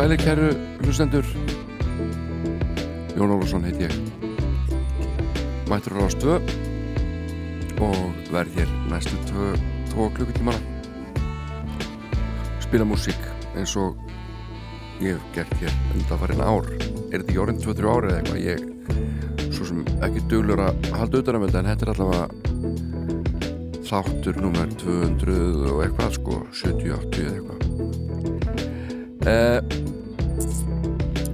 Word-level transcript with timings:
Heilur 0.00 0.16
og 0.16 0.18
sæli, 0.18 0.24
kæru 0.24 0.48
hlustendur. 0.80 1.26
Jón 3.16 3.32
Ólafsson 3.34 3.64
heit 3.64 3.80
ég. 3.84 3.92
Mættur 5.68 5.92
á 6.00 6.08
stöð 6.08 6.40
og 7.84 7.96
verð 8.32 8.48
hér 8.56 8.68
næstu 8.88 9.16
tvo 9.90 10.08
klukkutímana. 10.16 10.56
Spila 12.64 12.84
músík 12.84 13.20
eins 13.56 13.76
og 13.76 13.96
ég 15.02 15.12
hef 15.12 15.22
gert 15.34 15.52
hér 15.60 15.72
undanfarið 15.92 16.40
ár. 16.40 16.64
Er 17.12 17.20
þetta 17.20 17.28
ekki 17.28 17.42
orðin 17.44 17.60
2-3 17.60 17.92
ári 17.92 18.08
eða 18.08 18.16
eitthvað? 18.16 18.40
Ég 18.40 18.60
svo 19.52 19.64
sem 19.68 19.84
ekki 20.00 20.20
duglur 20.32 20.60
að 20.64 20.74
halda 20.96 21.18
utan 21.20 21.36
á 21.36 21.44
þetta 21.44 21.58
en 21.60 21.70
þetta 21.74 21.84
er 21.84 21.92
allavega 21.92 22.26
þáttur 23.90 24.40
nummer 24.40 24.66
200 24.80 25.68
og 25.74 25.84
eitthvað 25.84 26.10
sko 26.16 26.40
70-80 26.56 27.20
eða 27.20 27.36
eitthvað. 27.36 27.60
Eh, 29.28 29.60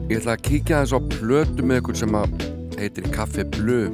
Ég 0.06 0.20
ætla 0.20 0.36
að 0.36 0.42
kíkja 0.46 0.84
þess 0.84 0.94
á 0.94 1.00
plötu 1.02 1.64
með 1.66 1.80
einhvern 1.80 1.96
sem 1.98 2.12
heitir 2.78 3.06
Café 3.10 3.42
Bleu 3.56 3.88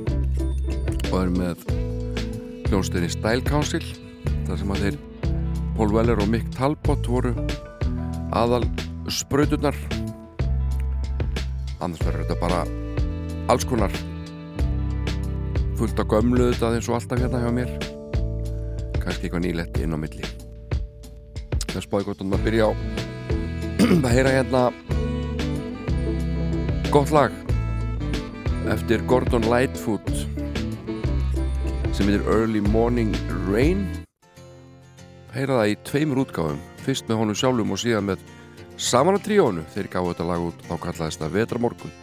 og 1.08 1.14
er 1.22 1.30
með 1.32 1.62
hljónstöðinni 2.68 3.08
Style 3.14 3.44
Council 3.48 3.80
þar 4.44 4.60
sem 4.60 4.74
að 4.74 4.84
þeir 4.84 4.98
Paul 5.78 5.88
Weller 5.94 6.20
og 6.20 6.28
Mick 6.28 6.52
Talbot 6.52 7.08
voru 7.08 7.32
aðal 8.36 8.68
spröyturnar 9.08 9.80
annars 11.80 12.04
verður 12.04 12.26
þetta 12.26 12.38
bara 12.44 12.60
alls 13.48 13.64
konar. 13.64 13.96
Fullt 15.80 15.96
á 15.96 16.04
gömlu 16.04 16.52
þetta 16.52 16.76
eins 16.76 16.92
og 16.92 17.00
alltaf 17.00 17.24
hérna 17.24 17.40
hjá 17.40 17.50
mér. 17.56 17.72
Kannski 19.00 19.30
eitthvað 19.30 19.46
nýlegt 19.48 19.80
inn 19.80 19.96
á 19.96 19.98
milli. 20.04 20.28
Það 21.72 21.84
spáði 21.88 22.12
gott 22.12 22.26
að 22.28 22.42
byrja 22.44 22.68
á 22.68 22.72
að 24.04 24.12
heyra 24.12 24.40
hérna 24.42 24.68
gott 26.92 27.10
lag. 27.10 27.32
Eftir 28.68 29.00
Gordon 29.08 29.42
Lightfoot 29.48 30.10
sem 31.92 32.06
heitir 32.08 32.20
Early 32.28 32.60
Morning 32.60 33.16
Rain. 33.48 33.88
Heyra 35.32 35.62
það 35.62 35.70
í 35.72 35.78
tveimur 35.88 36.20
útgáfum. 36.26 36.58
Fyrst 36.84 37.08
með 37.08 37.16
honum 37.22 37.38
sjálfum 37.38 37.72
og 37.72 37.80
síðan 37.80 38.08
með 38.10 38.18
saman 38.76 39.16
að 39.16 39.24
tríónu 39.24 39.64
þeir 39.72 39.88
gáðu 39.94 40.12
þetta 40.12 40.28
lag 40.28 40.40
út 40.50 40.58
þá 40.68 40.74
kallaðist 40.84 41.20
það 41.22 41.34
Vetrarmorgun. 41.38 41.94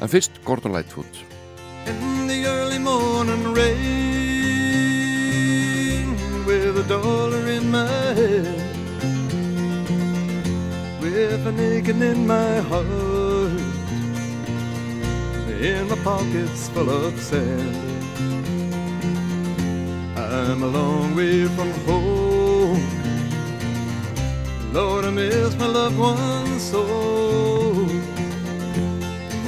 En 0.00 0.08
fyrst 0.08 0.32
Gordon 0.46 0.72
Lightfoot. 0.72 1.14
In 1.92 2.24
the 2.30 2.40
early 2.48 2.78
morning 2.78 3.44
rain 3.52 3.76
With 6.48 6.80
a 6.80 6.86
dollar 6.88 7.44
in 7.46 7.70
my 7.70 7.84
head 8.16 8.56
With 11.02 11.46
an 11.46 11.60
aching 11.60 12.00
in 12.00 12.26
my 12.26 12.60
heart 12.72 13.29
in 15.60 15.88
my 15.88 15.96
pockets 15.96 16.68
full 16.70 16.88
of 16.88 17.20
sand. 17.20 17.76
I'm 20.16 20.62
a 20.62 20.66
long 20.66 21.14
way 21.14 21.44
from 21.44 21.70
home. 21.84 22.82
Lord, 24.72 25.04
I 25.04 25.10
miss 25.10 25.54
my 25.56 25.66
loved 25.66 25.98
ones 25.98 26.62
so. 26.62 26.86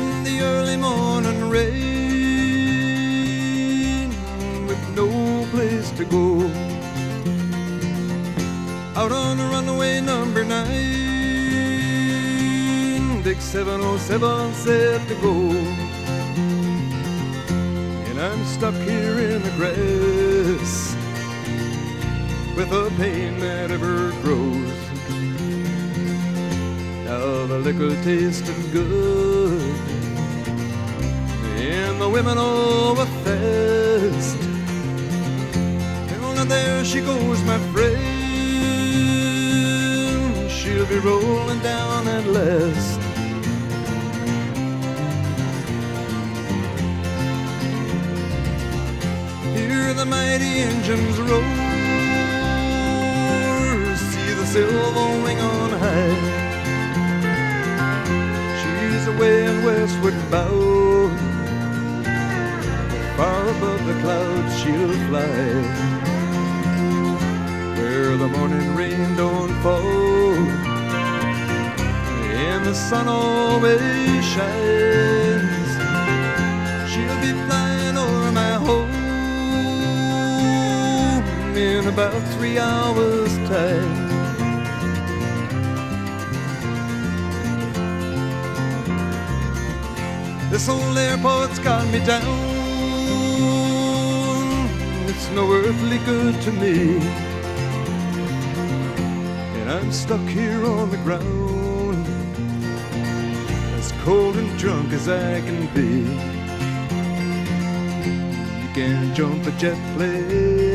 In 0.05 0.25
the 0.25 0.41
early 0.43 0.77
morning 0.77 1.49
rain, 1.49 1.73
with 4.67 4.89
no 4.95 5.47
place 5.51 5.91
to 5.93 6.05
go. 6.05 6.51
Out 9.01 9.13
on 9.13 9.39
the 9.39 9.45
runaway 9.45 10.01
number 10.03 10.45
nine, 10.45 10.73
Dick 13.23 13.41
707 13.41 14.53
said 14.53 15.09
to 15.09 15.15
go. 15.23 15.82
I'm 18.23 18.45
stuck 18.45 18.75
here 18.75 19.19
in 19.19 19.43
the 19.43 19.51
grass 19.57 20.95
with 22.57 22.71
a 22.71 22.89
pain 22.97 23.41
that 23.41 23.73
ever 23.73 24.13
grows. 24.23 24.79
Now 27.05 27.47
the 27.47 27.59
liquor 27.59 27.97
tasted 28.05 28.55
good, 28.73 29.61
and 31.59 32.01
the 32.01 32.09
women 32.09 32.39
all 32.39 32.95
were 32.95 33.11
fast. 33.25 34.39
And 36.43 36.51
there 36.51 36.85
she 36.85 37.01
goes, 37.01 37.43
my 37.43 37.59
friend. 37.73 37.99
She'll 40.49 40.87
be 40.87 40.99
rolling 41.01 41.61
down 41.61 42.07
at 42.07 42.25
last. 42.27 43.02
The 50.03 50.11
mighty 50.11 50.55
engines 50.69 51.17
roar. 51.21 51.43
See 54.11 54.31
the 54.41 54.47
silver 54.47 55.09
wing 55.23 55.39
on 55.39 55.71
high. 55.85 56.17
She's 58.61 59.07
away 59.07 59.47
and 59.47 59.65
westward 59.65 60.19
bound. 60.29 61.19
Far 63.17 63.43
above 63.55 63.83
the 63.87 63.97
clouds 64.03 64.53
she'll 64.61 64.97
fly. 65.07 65.37
Where 67.77 68.17
the 68.17 68.29
morning 68.37 68.75
rain 68.75 69.15
don't 69.15 69.55
fall. 69.63 70.35
And 72.49 72.67
the 72.67 72.75
sun 72.75 73.07
always 73.07 74.25
shines. 74.35 75.71
She'll 76.91 77.21
be 77.21 77.33
flying 77.47 77.72
in 81.57 81.87
about 81.87 82.23
three 82.35 82.59
hours' 82.59 83.37
time. 83.49 84.11
This 90.51 90.69
old 90.69 90.97
airport's 90.97 91.59
got 91.59 91.87
me 91.93 91.99
down. 92.05 92.23
It's 95.09 95.29
no 95.31 95.53
earthly 95.53 95.99
good 95.99 96.41
to 96.43 96.53
me. 96.53 96.99
And 99.61 99.71
I'm 99.71 99.93
stuck 99.93 100.27
here 100.29 100.65
on 100.65 100.91
the 100.91 100.99
ground, 100.99 102.07
as 103.79 103.93
cold 104.05 104.37
and 104.37 104.59
drunk 104.59 104.93
as 104.93 105.09
I 105.09 105.41
can 105.41 105.67
be. 105.75 106.01
You 108.63 108.69
can't 108.75 109.15
jump 109.15 109.47
a 109.47 109.51
jet 109.53 109.79
plane 109.97 110.72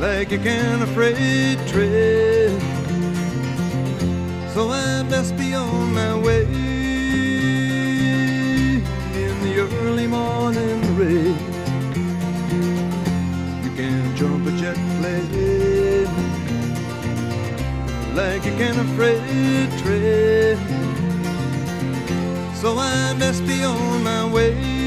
like 0.00 0.30
you 0.30 0.38
can 0.38 0.80
a 0.80 0.86
freight 0.86 1.58
train. 1.68 2.58
So 4.54 4.70
I 4.70 5.02
best 5.10 5.36
be 5.36 5.54
on 5.54 5.92
my 5.92 6.16
way 6.18 6.44
in 9.14 9.34
the 9.44 9.60
early 9.60 10.06
morning 10.06 10.80
rain. 10.96 11.36
You 13.62 13.70
can 13.76 14.16
jump 14.16 14.46
a 14.46 14.52
jet 14.52 14.78
plane 14.98 16.08
like 18.14 18.44
you 18.46 18.52
can 18.56 18.80
a 18.80 18.84
freight 18.96 19.70
train. 19.82 20.56
So 22.54 22.78
I 22.78 23.14
best 23.18 23.46
be 23.46 23.64
on 23.64 24.02
my 24.02 24.24
way 24.32 24.79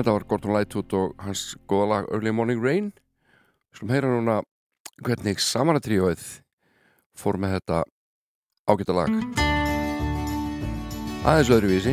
Þetta 0.00 0.12
var 0.16 0.24
Gordon 0.24 0.54
Lightfoot 0.56 0.94
og 0.96 1.10
hans 1.20 1.40
góða 1.68 1.86
lag 1.90 2.06
Early 2.08 2.30
Morning 2.32 2.62
Rain. 2.64 2.86
Við 3.68 3.76
skulum 3.76 3.90
heyra 3.92 4.12
núna 4.14 4.36
hvernig 5.04 5.42
samanatríóið 5.44 6.22
fór 7.20 7.36
með 7.36 7.58
þetta 7.58 7.80
ágæta 8.64 8.94
lag. 8.96 9.12
Aðeins 11.28 11.52
öðruvísi. 11.52 11.92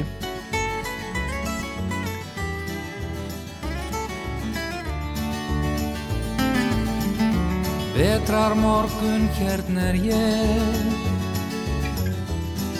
Vetrar 7.97 8.55
morgun 8.61 9.27
hérna 9.41 9.89
er 9.89 9.99
ég 10.07 10.95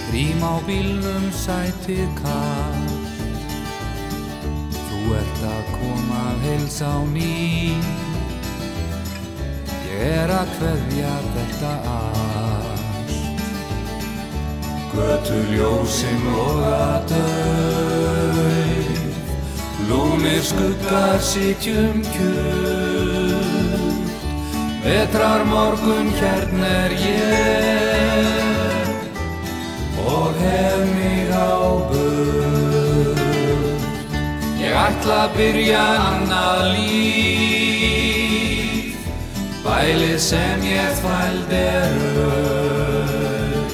Krím 0.07 0.47
á 0.47 0.55
bílnum 0.63 1.27
sætið 1.35 2.15
kall 2.21 3.06
ert 5.15 5.41
að 5.47 5.63
koma 5.77 6.19
að 6.31 6.45
heilsa 6.47 6.87
á 6.91 6.99
ný. 7.13 7.73
Ég 9.87 10.03
er 10.23 10.29
að 10.35 10.47
kveðja 10.57 11.15
þetta 11.35 11.73
allt. 11.95 12.67
Götu 14.97 15.39
ljósin 15.53 16.19
loga 16.25 17.03
döf 17.09 18.37
Lúnir 19.89 20.41
skuggar 20.41 21.19
sitjum 21.21 22.01
kjur 22.15 23.77
Vetrar 24.83 25.45
morgun 25.45 26.09
hérna 26.19 26.65
er 26.65 26.91
ég. 26.91 28.87
Og 30.07 30.33
hef 30.41 30.79
mig 30.95 31.29
á 31.31 31.57
Ég 31.91 32.56
ætla 34.77 35.17
að 35.25 35.31
byrja 35.37 35.85
annað 36.07 36.61
líf. 36.75 37.47
Bælið 39.67 40.19
sem 40.23 40.61
ég 40.63 40.93
þvæld 41.01 41.49
er 41.57 41.95
öll 42.23 43.71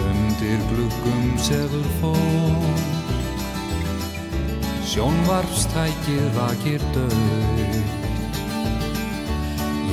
Undir 0.00 0.60
gluggum 0.70 1.26
sefur 1.36 1.84
fólk 2.00 2.80
Sjónvarpstækið 4.88 6.24
vakir 6.38 6.80
döð 6.96 7.76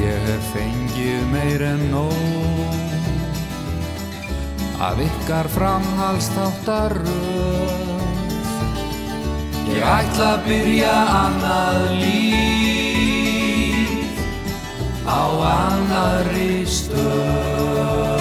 Ég 0.02 0.18
hef 0.30 0.44
fengið 0.56 1.22
meir 1.34 1.62
en 1.74 1.84
nóg. 1.92 2.72
Af 4.82 4.98
ykkar 5.04 5.48
framhalstáttaröð 5.54 8.01
Ég 9.72 9.84
ætla 9.88 10.26
að 10.36 10.42
byrja 10.46 10.96
annað 11.16 11.84
líf 12.02 12.92
á 15.08 15.24
annarri 15.48 16.68
stöð. 16.68 18.12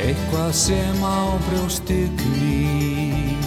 eitthvað 0.00 0.52
sem 0.56 0.98
á 1.04 1.36
brjósti 1.50 2.00
knýr. 2.22 3.44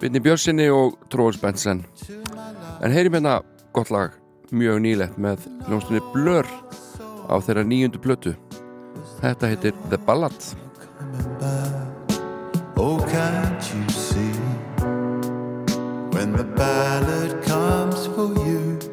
Vinni 0.00 0.20
Björnsinni 0.24 0.70
og 0.72 0.96
Tróðs 1.12 1.36
Bensen 1.42 1.82
En 2.80 2.92
heyrim 2.92 3.12
hérna 3.12 3.42
gott 3.76 3.90
lag 3.92 4.14
mjög 4.50 4.80
nýlegt 4.80 5.18
með 5.20 5.44
hljómsdunni 5.66 6.00
Blur 6.14 6.48
á 7.28 7.36
þeirra 7.44 7.66
nýjundu 7.68 8.00
plötu. 8.00 8.32
Þetta 9.20 9.52
heitir 9.52 9.76
The 9.90 10.00
Ballad 10.06 11.79
can't 13.10 13.74
you 13.74 13.88
see 13.88 14.38
when 16.14 16.32
the 16.32 16.44
ballad 16.44 17.42
comes 17.44 18.06
for 18.06 18.32
you? 18.46 18.89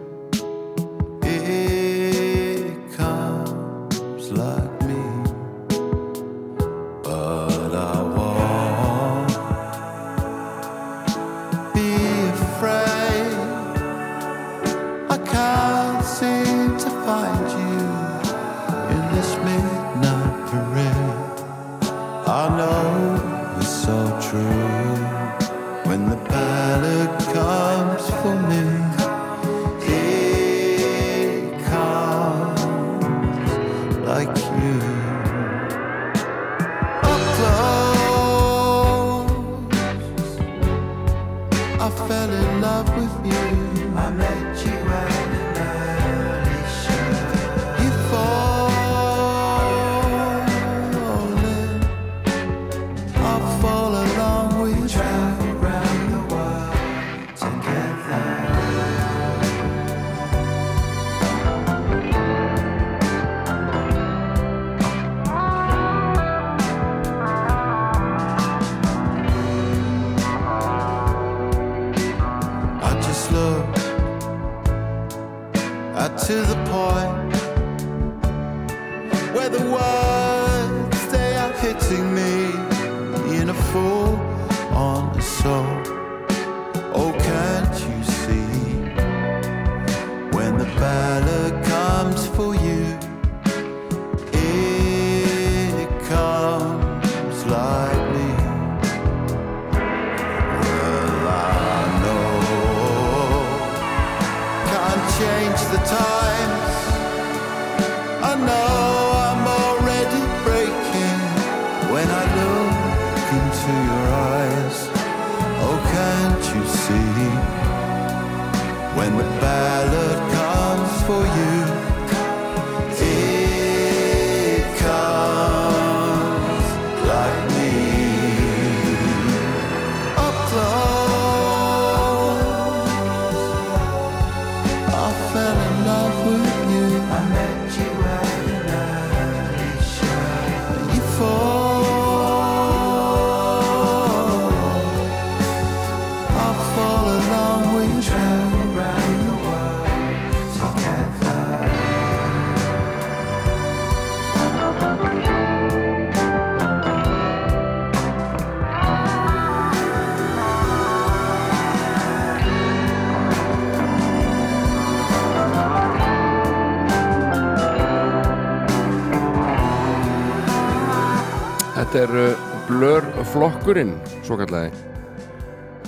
Flokkurinn, 173.68 173.98
svo 174.24 174.38
kallaði. 174.40 174.70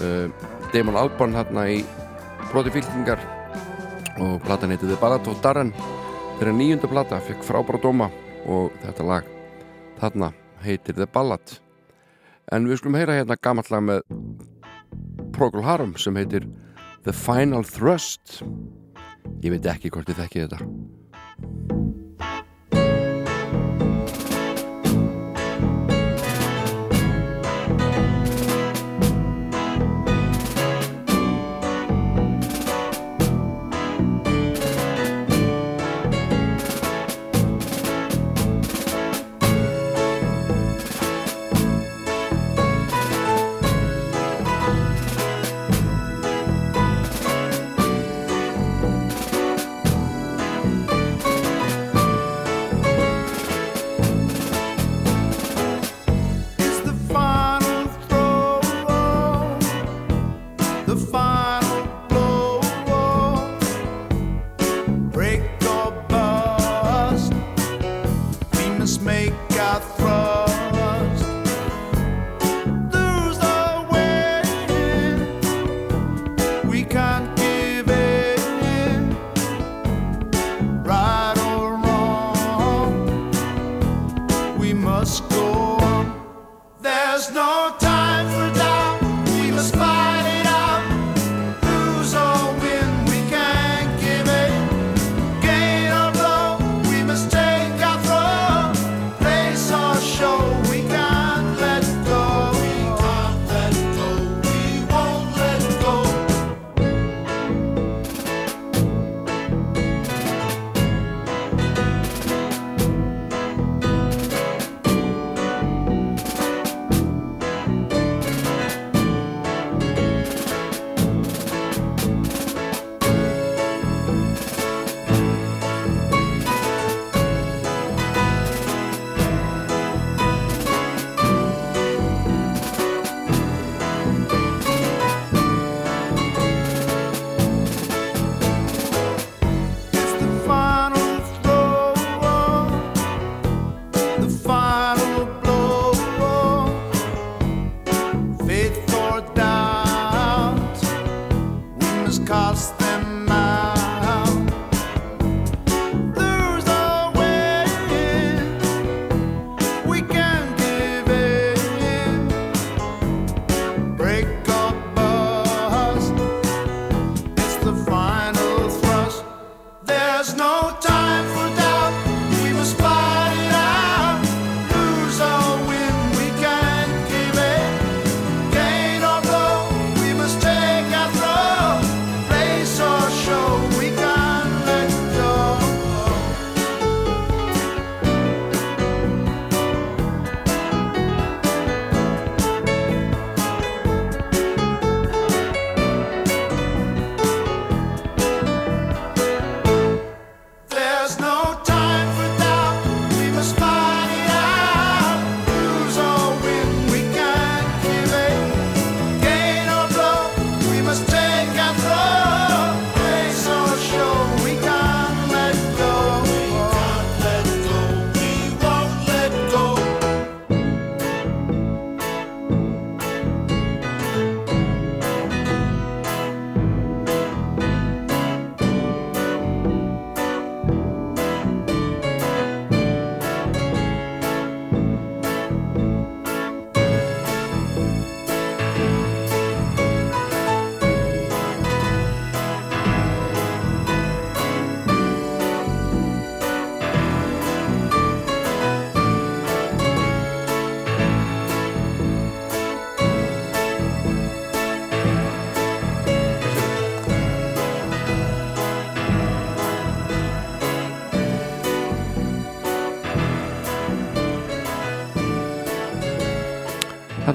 Uh, 0.04 0.28
Damon 0.74 0.98
Albarn 1.00 1.32
hérna 1.32 1.62
í 1.72 1.78
broti 2.50 2.74
fylkingar 2.76 3.22
og 4.20 4.42
platan 4.44 4.74
heiti 4.74 4.90
The 4.90 4.98
Ballad 5.00 5.30
of 5.32 5.40
Darren. 5.40 5.72
Þeirra 6.42 6.58
nýjunda 6.58 6.90
plata 6.92 7.22
fekk 7.24 7.46
frábæra 7.48 7.80
dóma 7.80 8.10
og 8.52 8.76
þetta 8.84 9.08
lag 9.08 9.32
þarna 10.02 10.34
heitir 10.66 11.00
The 11.00 11.08
Ballad. 11.08 11.56
En 12.52 12.68
við 12.68 12.82
skulum 12.82 13.00
heyra 13.00 13.16
hérna 13.22 13.40
gammalt 13.40 13.72
lag 13.72 13.88
með 13.88 14.04
Procol 15.32 15.64
Harum 15.64 15.96
sem 15.96 16.20
heitir 16.20 16.52
The 17.08 17.16
Final 17.16 17.64
Thrust. 17.64 18.42
Ég 19.40 19.56
veit 19.56 19.72
ekki 19.72 19.96
hvort 19.96 20.12
þið 20.12 20.26
þekkið 20.26 20.50
þetta. 20.50 20.99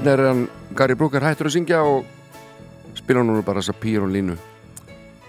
Þannig 0.05 0.19
er 0.21 0.29
hann 0.29 0.41
Gary 0.77 0.93
Brooker 0.93 1.23
hættur 1.25 1.47
að 1.49 1.55
syngja 1.55 1.79
og 1.81 2.03
spila 2.93 3.23
nú 3.25 3.39
bara 3.41 3.57
þessa 3.57 3.73
pýrun 3.81 4.11
línu. 4.13 4.35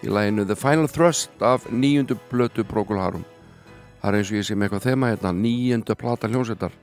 Í 0.05 0.11
læginu 0.13 0.45
The 0.45 0.53
Final 0.53 0.91
Thrust 0.93 1.41
af 1.41 1.65
nýjundu 1.73 2.19
blötu 2.29 2.61
Procol 2.69 3.01
Harum 3.01 3.23
það 4.03 4.11
er 4.11 4.19
eins 4.19 4.33
og 4.35 4.37
ég 4.37 4.45
sé 4.45 4.53
með 4.53 4.67
eitthvað 4.67 4.85
þema 4.91 5.09
hérna 5.15 5.33
nýjundu 5.39 5.97
plata 5.97 6.29
hljónsettar 6.29 6.77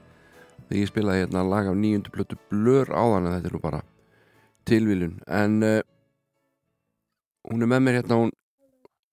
þegar 0.63 0.79
ég 0.79 0.89
spilaði 0.89 1.21
hérna 1.21 1.45
lag 1.45 1.69
af 1.69 1.77
nýjundu 1.83 2.15
blötu 2.15 2.39
blör 2.49 2.89
áðan 2.89 3.29
en 3.29 3.35
þetta 3.35 3.51
er 3.51 3.55
nú 3.59 3.61
bara 3.67 3.83
tilvílun 4.65 5.13
en 5.43 5.61
uh, 5.69 5.77
hún 7.51 7.61
er 7.61 7.73
með 7.75 7.85
mér 7.85 7.99
hérna 8.01 8.23
hún 8.23 8.33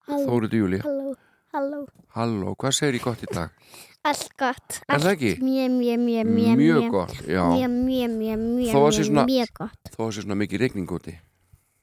Þóriði 0.09 0.65
Júli 0.65 0.81
halló, 0.87 1.13
halló. 1.53 1.85
Halló, 2.17 2.57
hvað 2.57 2.79
segir 2.81 3.03
ég 3.03 3.05
gott 3.11 3.29
í 3.29 3.29
dag? 3.29 3.53
Allt 4.09 4.31
gott. 4.41 4.79
Er 4.89 5.03
það 5.03 5.11
ekki? 5.13 5.31
Mjög, 5.45 5.73
mjög, 5.77 5.99
mjög, 6.01 6.29
mjög, 6.33 6.55
Mjög 6.61 6.87
gott, 6.95 7.17
Mjög, 7.27 7.71
mjög, 7.71 8.15
mjög, 8.17 8.39
mjög, 8.41 9.25
mjög, 9.29 9.51
gott. 9.59 9.91
Þó 9.93 10.01
að 10.07 10.13
sé 10.17 10.23
svona 10.25 10.37
mikið 10.41 10.63
regning 10.65 10.89
úti 10.97 11.17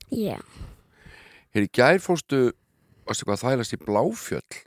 Já. 0.10 0.38
Hér 1.54 1.68
í 1.68 1.70
gær 1.78 2.00
fórstu 2.02 2.40
Varstu 3.08 3.28
hvað 3.28 3.38
að 3.38 3.44
þælast 3.46 3.76
í 3.78 3.80
Bláfjöll 3.84 4.58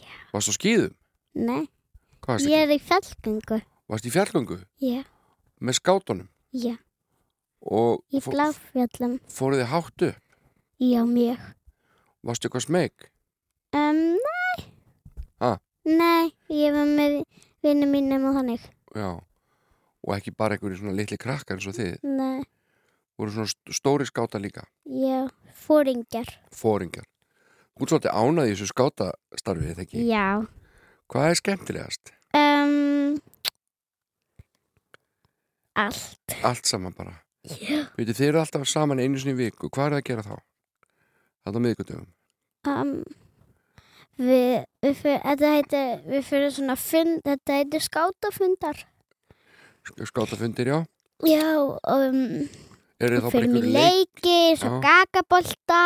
Já 0.00 0.16
Varstu 0.34 0.50
á 0.50 0.58
skýðum? 0.58 0.96
Nei, 1.36 1.62
Hvað 2.24 2.32
varstu 2.34 2.50
ég 2.50 2.58
ekki? 2.58 2.64
er 2.66 2.74
í 2.74 2.80
fjallgöngu. 2.88 3.60
Varstu 3.92 4.08
í 4.10 4.14
fjallgöngu? 4.16 4.58
Já, 4.82 5.02
Með 5.62 5.78
skátunum? 5.78 6.28
já. 6.52 6.74
Og 7.66 8.02
Í 8.14 8.20
bláfjöllum. 8.24 9.18
fóruð 9.30 9.62
þið 9.62 9.70
háttu? 9.70 10.10
Já, 10.82 11.04
mjög. 11.06 11.38
Varstu 12.26 12.48
eitthvað 12.48 12.66
smeg? 12.66 12.92
Um, 13.76 14.02
nei. 14.18 14.66
Ha? 15.40 15.52
Nei, 15.86 16.32
ég 16.50 16.74
var 16.74 16.86
með 16.90 17.20
vinnum 17.62 17.92
mínum 17.94 18.24
og 18.30 18.36
þannig. 18.40 18.64
Já 18.96 19.10
Og 20.06 20.12
ekki 20.14 20.30
bara 20.38 20.54
einhverju 20.54 20.78
svona 20.78 20.94
litli 20.94 21.16
krakka 21.18 21.54
eins 21.56 21.66
og 21.66 21.74
þið 21.74 21.96
Nei, 22.06 22.44
voru 23.18 23.32
svona 23.34 23.50
st- 23.50 23.74
stóri 23.74 24.06
skáta 24.06 24.38
líka 24.38 24.62
já, 24.86 25.24
fóringjar. 25.66 26.28
fóringjar 26.54 27.06
Þú 27.76 27.82
ert 27.82 27.90
svolítið 27.92 28.14
ánað 28.16 28.46
í 28.48 28.52
þessu 28.54 28.68
skátastarfið, 28.70 29.70
eða 29.74 29.82
ekki? 29.84 30.04
Já. 30.08 30.26
Hvað 31.12 31.26
er 31.32 31.34
skemmtilegast? 31.40 32.12
Um, 32.38 33.18
allt. 35.76 36.36
Allt 36.42 36.66
saman 36.70 36.94
bara 36.96 37.16
Já. 37.46 37.84
Veitu, 37.98 38.14
þið 38.16 38.28
eru 38.30 38.40
alltaf 38.42 38.64
saman 38.66 38.98
einu 39.02 39.20
sinni 39.22 39.36
viku 39.38 39.68
Hvað 39.70 39.86
er 39.86 39.92
það 39.94 40.00
að 40.00 40.06
gera 40.08 40.24
þá? 40.26 40.36
Það 41.46 41.58
á 41.58 41.60
miðgutugum 41.66 42.06
Um, 42.66 43.04
við, 44.18 44.64
við, 44.82 44.94
fyr, 45.00 45.18
þetta 45.24 45.50
heitir, 45.56 45.90
við 46.10 46.22
fyrir 46.30 46.50
svona 46.56 46.76
fund, 46.80 47.20
þetta 47.26 47.56
heitir 47.60 47.80
skátafundar. 47.84 48.84
Skátafundir, 50.04 50.66
já 50.72 50.78
Já, 51.24 51.44
um, 51.88 52.48
Eru 53.00 53.20
við 53.22 53.30
fyrir 53.32 53.46
í 53.46 53.48
einhverju 53.48 53.72
leik? 53.72 54.22
leiki, 54.22 54.38
svo 54.60 54.80
gagabolta, 54.84 55.82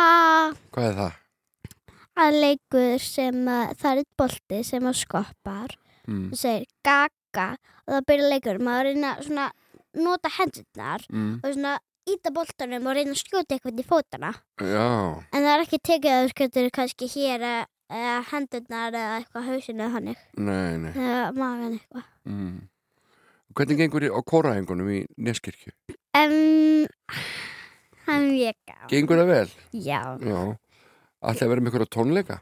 Hvað 0.75 0.87
er 0.89 0.95
það? 0.97 1.17
að 2.21 2.37
leikur 2.43 2.99
sem 2.99 3.37
að, 3.47 3.75
það 3.79 3.91
er 3.91 4.01
eitt 4.01 4.17
bolti 4.19 4.63
sem 4.67 4.83
að 4.91 4.97
skoppar 5.05 5.77
Mm. 6.09 6.31
og 6.33 6.37
segir 6.41 6.65
gaga 6.83 7.45
og 7.87 7.93
það 7.93 8.05
byrja 8.09 8.29
leikur, 8.31 8.57
maður 8.59 8.87
reyna 8.89 9.11
svona 9.21 9.51
nota 9.95 10.29
hendurnar 10.33 11.05
Mm. 11.13 11.39
og 11.43 11.53
svona 11.53 11.77
íta 12.09 12.31
boltanum 12.33 12.87
og 12.87 12.95
reyna 12.97 13.11
að 13.13 13.21
skjóta 13.21 13.53
eitthvað 13.55 13.79
í 13.79 13.85
fótana. 13.85 14.33
Já, 14.59 15.23
En 15.31 15.43
það 15.43 15.53
er 15.55 15.61
ekki 15.65 15.79
tekið 15.79 16.11
að 16.11 16.25
þú 16.25 16.33
skjótur 16.33 16.71
kannski 16.71 17.07
hér 17.07 17.39
eða- 17.39 17.67
eða 17.91 18.17
hendurnar 18.31 18.95
eða 18.97 19.15
eitthvað 19.19 19.47
hausinu 19.51 19.83
eða 19.85 19.93
þannig. 19.97 20.21
nei, 20.37 20.77
nei 20.83 20.91
eða 20.95 21.23
magan 21.37 21.77
eitthvað 21.79 22.05
mm. 22.31 22.59
Hvernig 23.51 23.79
gengur 23.81 24.05
þið 24.05 24.13
á 24.15 24.19
kórahengunum 24.31 24.89
í 24.95 24.99
Neskirkju? 25.27 25.73
um, 26.15 26.85
hann 28.07 28.29
mjög 28.31 28.55
gá 28.69 28.77
Gengur 28.93 29.19
það 29.21 29.31
vel? 29.33 29.49
já 29.75 30.01
Já 30.23 30.39
að 31.21 31.41
vera 31.51 31.61
með 31.61 31.67
einhverja 31.71 31.91
tónleika? 31.97 32.37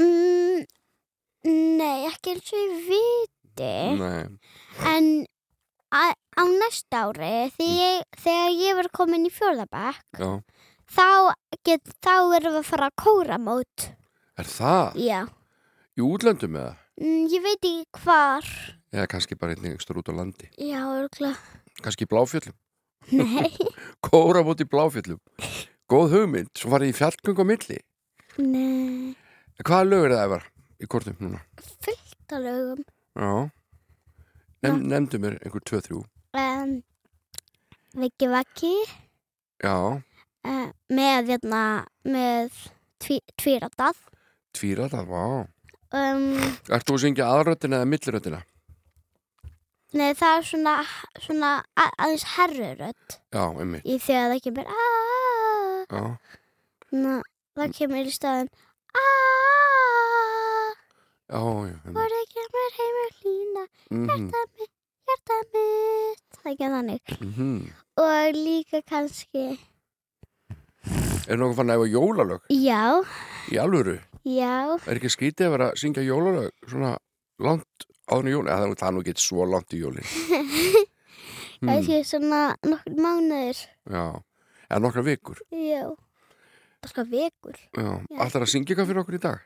mm, 0.00 0.64
nei, 1.78 2.08
ekki 2.08 2.34
eins 2.34 2.52
og 2.54 2.62
ég 2.62 2.88
viti 2.88 3.72
Nei 4.00 4.24
en 4.90 5.10
á, 5.94 6.10
á 6.10 6.42
næsta 6.50 7.04
ári 7.10 7.34
þegar 7.54 7.76
ég, 7.78 8.06
þegar 8.24 8.56
ég 8.64 8.78
var 8.80 8.88
komin 8.96 9.28
í 9.28 9.32
fjórðabæk 9.34 10.00
Já 10.18 10.30
þá, 10.94 11.06
þá 12.04 12.14
erum 12.38 12.56
við 12.56 12.58
að 12.60 12.66
fara 12.70 12.88
að 12.90 12.96
kóramót 13.04 13.86
Er 14.38 14.48
það? 14.50 14.96
já. 14.98 15.20
Í 15.94 16.02
útlöndum 16.02 16.56
eða? 16.58 16.74
mm, 17.00 17.26
ég 17.30 17.42
veit 17.44 17.58
ekki 17.58 18.02
hvar. 18.04 18.48
Eða 18.94 19.06
kannski 19.10 19.36
bara 19.38 19.54
einnig 19.54 19.74
ekstra 19.76 19.98
út 20.00 20.10
á 20.10 20.14
landi. 20.14 20.48
Já, 20.58 20.80
örgulega 20.82 21.38
Kannski 21.82 22.06
í 22.06 22.10
Bláfjöllum. 22.10 22.54
Nei, 23.12 23.50
Kóra 24.06 24.42
mót 24.46 24.62
í 24.62 24.66
Bláfjöllum. 24.70 25.18
Góð 25.90 26.14
hugmynd, 26.14 26.50
svo 26.56 26.70
farið 26.72 26.92
í 26.92 26.96
fjallgöng 26.96 27.42
á 27.42 27.44
milli. 27.46 27.78
Nei. 28.40 29.14
Hvaða 29.62 29.86
lög 29.90 30.06
er 30.08 30.14
það 30.16 30.24
efer 30.28 30.46
í 30.82 30.88
kortum 30.90 31.18
núna? 31.22 31.42
fullt 31.84 32.32
af 32.34 32.40
lögum. 32.42 32.84
Já. 33.14 33.30
Nefn, 34.64 34.80
Nefndu 34.88 35.18
mér 35.20 35.34
einhver 35.44 35.60
2-3 35.68 35.98
um, 36.40 36.70
Viki 38.00 38.28
Vaki 38.32 38.70
Já, 39.60 39.74
uh, 40.00 40.68
með 40.88 41.28
hérna 41.34 41.60
með 42.08 42.54
tví, 43.04 43.18
tvíratað 43.36 44.00
tvíra 44.54 44.88
það, 44.92 45.04
vá. 45.10 45.24
Um, 45.94 46.24
Ert 46.74 46.86
þú 46.88 46.96
að 46.96 47.02
syngja 47.04 47.26
aðröttina 47.30 47.78
eða 47.80 47.86
milliröttina? 47.92 48.40
Nei, 49.94 50.10
það 50.18 50.32
er 50.40 50.46
svona, 50.48 50.72
svona 51.22 51.50
aðeins 51.78 52.24
herrurödd 52.34 53.14
Já, 53.30 53.44
einmitt. 53.62 53.84
Í 53.86 53.98
því 54.02 54.14
að 54.18 54.32
það 54.32 54.40
kemur 54.48 54.66
aaaah 54.74 55.84
Já, 55.94 56.02
Ná, 56.98 57.12
það 57.58 57.74
kemur 57.78 58.08
í 58.10 58.14
staðin 58.16 58.48
aaaah 58.98 60.72
já, 61.30 61.38
já 61.38 61.76
einmitt. 61.84 61.94
og 61.94 62.08
það 62.14 62.26
kemur 62.34 62.70
heimur 62.80 63.12
lína 63.24 63.64
Mhm, 63.94 64.06
hjarta 64.08 64.40
mitt, 64.58 64.72
hjarta 65.08 65.36
mitt. 65.54 66.24
Það 66.40 66.50
ekki 66.52 66.66
þannig. 66.74 67.04
Mhm. 67.20 67.52
og 67.96 68.34
líka 68.34 68.78
kannski 68.90 69.44
Er 71.28 71.36
nokkuð 71.40 71.56
fann 71.56 71.70
að 71.72 71.78
efa 71.78 71.86
jólalög? 71.94 72.40
Já, 72.52 72.82
í 73.48 73.56
alvöru? 73.62 73.94
Já 74.24 74.54
Er 74.88 74.96
ekki 74.98 75.10
skrítið 75.12 75.46
að 75.48 75.54
vera 75.56 75.66
að 75.72 75.80
syngja 75.82 76.04
jólalög 76.06 76.50
svona 76.70 76.94
langt 77.44 77.86
áður 78.08 78.28
í 78.28 78.34
jólin? 78.34 78.50
Eða 78.52 78.58
það 78.58 78.64
er 78.64 78.70
nú- 78.72 78.78
það 78.80 78.88
er 78.88 78.94
nú 78.96 79.02
ekki 79.04 79.14
svo 79.24 79.46
langt 79.48 79.74
í 79.76 79.82
jólin 79.84 80.10
Hmm, 81.64 81.70
kannski 81.70 82.00
svona 82.04 82.40
nokkur 82.66 82.96
mánuður 82.98 83.60
Já, 83.88 84.02
eða 84.68 84.80
nokkra 84.84 85.04
vikur 85.06 85.38
já, 85.54 85.84
það 86.82 86.90
skal 86.90 87.04
vekur 87.12 87.56
Já, 87.56 87.84
Já. 88.10 88.18
Alltaf 88.20 88.42
að 88.44 88.50
syngja 88.52 88.74
eitthvað 88.74 88.90
fyrir 88.90 89.00
okkur 89.04 89.16
í 89.16 89.20
dag? 89.22 89.44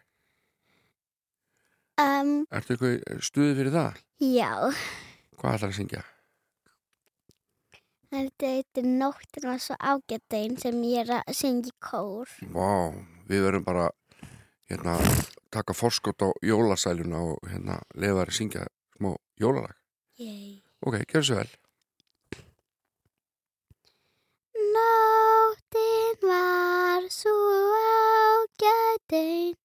um, 2.03 2.33
Ertu 2.51 2.75
eitthvað 2.75 3.23
stuðið 3.29 3.61
fyrir 3.61 3.75
það? 3.77 4.01
já 4.25 4.51
Hvað 5.39 5.53
ætlar 5.59 5.69
að 5.71 5.77
syngja? 5.79 6.03
Þetta 8.09 8.51
heitir 8.57 8.87
Nóttina 8.89 9.55
svo 9.61 9.77
ágættein 9.79 10.57
sem 10.59 10.79
ég 10.89 11.05
er 11.05 11.19
að 11.21 11.35
syngja 11.37 11.71
í 11.71 11.77
kór. 11.85 12.31
Vá, 12.57 12.97
við 13.29 13.43
verðum 13.45 13.67
bara 13.69 13.91
hérna, 14.69 14.99
taka 15.51 15.73
forskot 15.73 16.23
á 16.23 16.29
jólasæluna 16.45 17.19
og 17.33 17.39
hérna 17.49 17.81
lefa 17.95 18.21
þær 18.21 18.33
að 18.33 18.37
syngja 18.39 18.65
smá 18.97 19.15
jólalag. 19.41 19.77
Yay. 20.19 20.61
Ok, 20.85 20.95
gjör 21.09 21.25
svo 21.25 21.39
vel. 21.41 21.51
Nóttin 24.75 26.19
var 26.29 27.09
svo 27.11 27.35
ágættein 27.79 29.57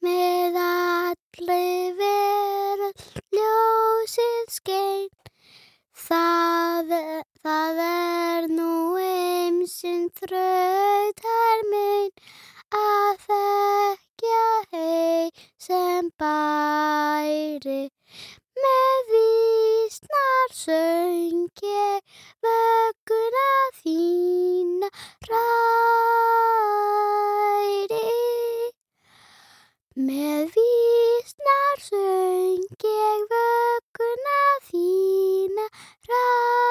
með 0.00 0.58
allir 0.62 1.94
verið 2.00 3.06
ljósið 3.36 4.54
skein. 4.56 5.08
Það, 6.08 6.94
það 7.44 7.80
er 7.84 8.46
nú 8.48 8.96
eimsinn 8.96 10.08
þrautar 10.16 11.66
minn 11.68 12.12
að 12.76 13.16
þekkja 13.24 14.46
hei 14.72 15.30
sem 15.56 16.08
bæri 16.20 17.88
með 18.58 19.12
vísnar 19.12 20.50
söng 20.52 21.48
ég 21.64 22.02
vögguna 22.44 23.46
þína 23.80 24.88
ræri 25.30 25.52
með 29.96 30.52
vísnar 30.58 31.78
söng 31.88 32.68
ég 32.92 33.20
vögguna 33.32 34.40
þína 34.68 35.66
ræri 36.12 36.68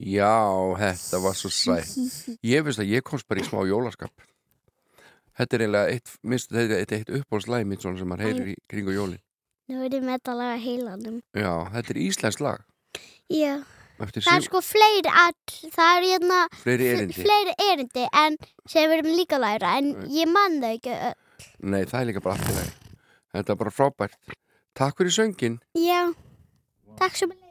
Já, 0.00 0.32
þetta 0.80 1.18
var 1.20 1.34
svo 1.36 1.50
sætt. 1.52 1.90
Ég 2.46 2.64
veist 2.64 2.80
að 2.80 2.88
ég 2.94 3.04
komst 3.04 3.26
bara 3.28 3.42
í 3.42 3.44
smá 3.44 3.60
jólaskap. 3.68 4.12
Þetta 5.36 5.56
er 5.56 5.64
eiginlega 5.64 5.92
eitt, 5.96 6.14
minnst, 6.24 6.50
þetta 6.52 6.76
er 6.76 6.80
eitt, 6.84 6.94
eitt 6.96 7.12
uppbólslæg 7.20 7.66
mitt 7.68 7.84
svona 7.84 8.00
sem 8.00 8.08
maður 8.08 8.26
heyrir 8.28 8.48
í 8.52 8.56
kringu 8.68 8.94
jólin. 8.96 9.20
Nú 9.70 9.84
er 9.86 9.92
ég 9.94 10.02
með 10.02 10.16
þetta 10.18 10.32
laga 10.34 10.56
heilanum 10.60 11.20
Já, 11.36 11.52
þetta 11.76 11.92
er 11.94 12.00
íslensk 12.02 12.40
lag. 12.42 12.64
Já, 13.30 13.52
Eftir 14.00 14.24
það 14.24 14.38
er 14.40 14.44
sko 14.48 14.62
fleiri 14.64 15.12
all, 15.22 15.36
það 15.76 15.90
er 15.98 16.06
hérna 16.08 16.38
fleiri 16.62 16.86
erindi. 16.94 17.16
fleiri 17.20 17.54
erindi 17.68 18.06
en 18.16 18.38
sem 18.64 18.88
við 18.88 18.96
erum 18.96 19.10
líka 19.18 19.36
að 19.36 19.44
læra 19.44 19.74
en 19.78 19.90
ég 20.16 20.32
man 20.32 20.56
það 20.64 20.76
ekki 20.78 20.94
öll. 20.96 21.44
Nei, 21.60 21.82
það 21.84 22.00
er 22.00 22.08
líka 22.10 22.24
bara 22.24 22.38
allt 22.40 22.48
í 22.48 22.56
lagi. 22.56 22.96
Þetta 23.36 23.54
er 23.54 23.60
bara 23.60 23.74
frábært. 23.76 24.34
Takk 24.80 24.98
fyrir 24.98 25.14
söngin. 25.14 25.60
Já, 25.76 26.00
takk 26.98 27.20
svo 27.20 27.30
með 27.30 27.46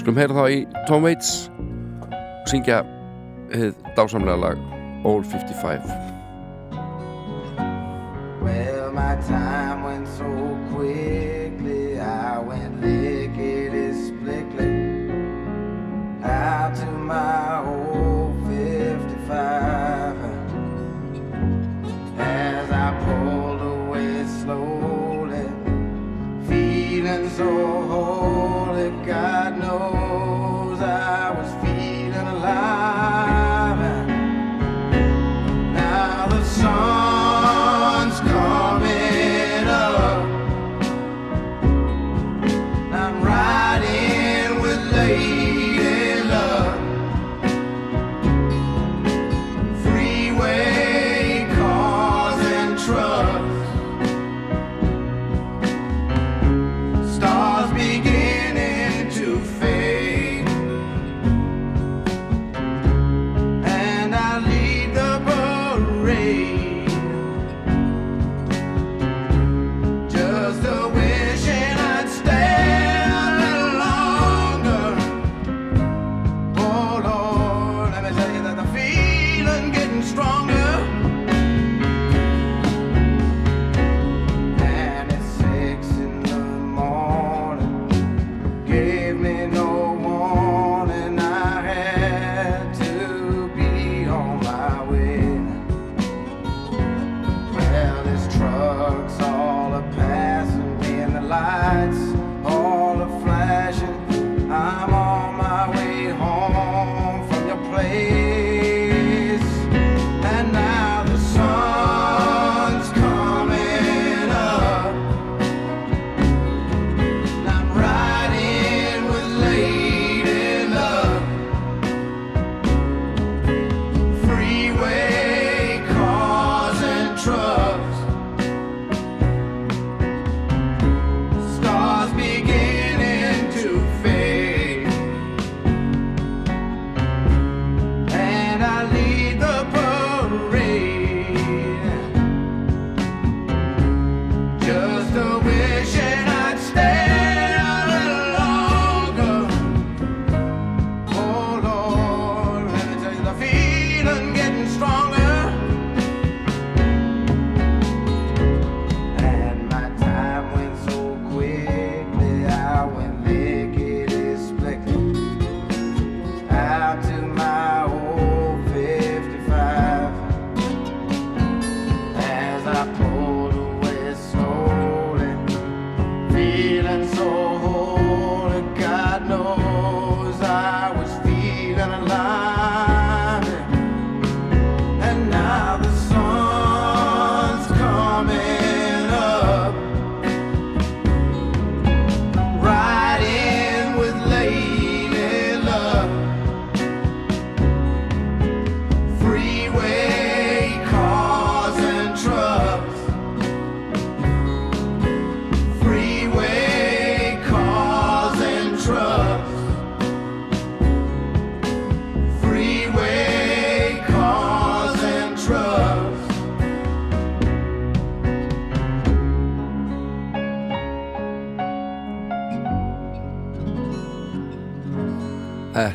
Skulum 0.00 0.16
heyra 0.16 0.32
þá 0.32 0.44
í 0.48 0.60
Tom 0.88 1.02
Waits 1.04 1.30
syngja 2.48 2.78
hið 3.52 3.74
dásamlega 3.98 4.38
lag 4.40 4.62
All 5.04 5.20
55 5.20 5.84
Well, 8.40 8.92
my 8.96 9.16
time 9.28 9.82
went 9.84 10.08
so 10.08 10.24
quickly, 10.72 12.00
I 12.00 12.38
went 12.38 12.80
lickety 12.80 13.92
splickly 13.92 14.72
out 16.24 16.74
to 16.76 16.86
my 16.86 17.60
old 17.60 18.40
55. 18.48 20.16
As 22.16 22.70
I 22.70 22.88
pulled 23.04 23.60
away 23.60 24.24
slowly, 24.40 25.44
feeling 26.48 27.28
so 27.36 27.79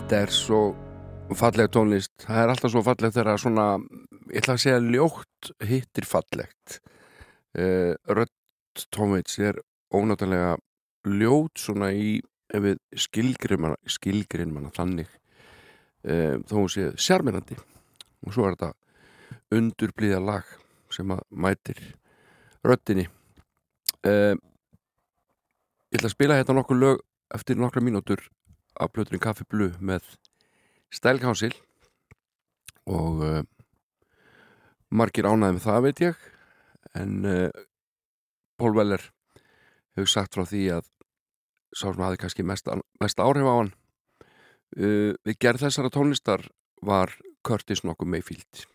Þetta 0.05 0.17
er 0.21 0.31
svo 0.37 0.57
falleg 1.33 1.71
tónlist. 1.73 2.11
Það 2.21 2.37
er 2.37 2.51
alltaf 2.51 2.69
svo 2.69 2.81
falleg 2.85 3.13
þegar 3.15 3.39
svona 3.41 3.63
ég 4.29 4.35
ætla 4.37 4.53
að 4.53 4.59
segja 4.61 4.81
ljótt 4.83 5.49
hittir 5.65 6.05
fallegt. 6.05 6.75
Uh, 7.57 7.97
Rödd 8.05 8.83
Tómveits 8.93 9.39
er 9.41 9.57
ónáttúrulega 9.89 10.51
ljót 11.09 11.57
svona 11.57 11.89
í 11.97 12.19
skilgrinmana 12.93 13.79
skilgrinmana 13.95 14.69
þannig 14.77 15.09
uh, 15.09 16.37
þó 16.45 16.53
hún 16.59 16.69
sé 16.75 16.91
sjarmirandi 17.01 17.57
og 17.57 18.37
svo 18.37 18.45
er 18.45 18.59
þetta 18.59 19.57
undurblíða 19.57 20.21
lag 20.21 20.55
sem 20.93 21.17
að 21.17 21.25
mætir 21.33 21.81
röddinni. 22.61 23.09
Uh, 24.05 24.37
ég 25.89 25.97
ætla 25.97 26.13
að 26.13 26.17
spila 26.19 26.41
hérna 26.43 26.61
nokkur 26.61 26.83
lög 26.85 27.05
eftir 27.33 27.57
nokkra 27.57 27.81
mínútur 27.81 28.21
af 28.79 28.91
plöturinn 28.93 29.23
Kaffi 29.23 29.45
Blu 29.49 29.71
með 29.79 30.07
Style 30.93 31.21
Council 31.21 31.53
og 32.85 33.23
uh, 33.25 33.41
margir 34.93 35.27
ánæði 35.27 35.57
með 35.57 35.63
það 35.65 35.85
veit 35.88 36.03
ég. 36.05 36.27
En 36.95 37.15
uh, 37.27 37.63
Pól 38.59 38.75
Weller 38.77 39.01
hefur 39.95 40.11
sagt 40.11 40.38
frá 40.38 40.45
því 40.47 40.67
að 40.77 40.91
sá 41.75 41.89
sem 41.89 42.05
hafi 42.05 42.21
kannski 42.21 42.45
mest, 42.47 42.69
mest 43.01 43.19
áhrif 43.19 43.47
á 43.47 43.55
hann 43.55 43.73
uh, 43.73 45.11
við 45.25 45.39
gerð 45.39 45.65
þessara 45.65 45.91
tónlistar 45.91 46.45
var 46.85 47.15
Curtis 47.45 47.83
nokkuð 47.85 48.11
Mayfield 48.13 48.74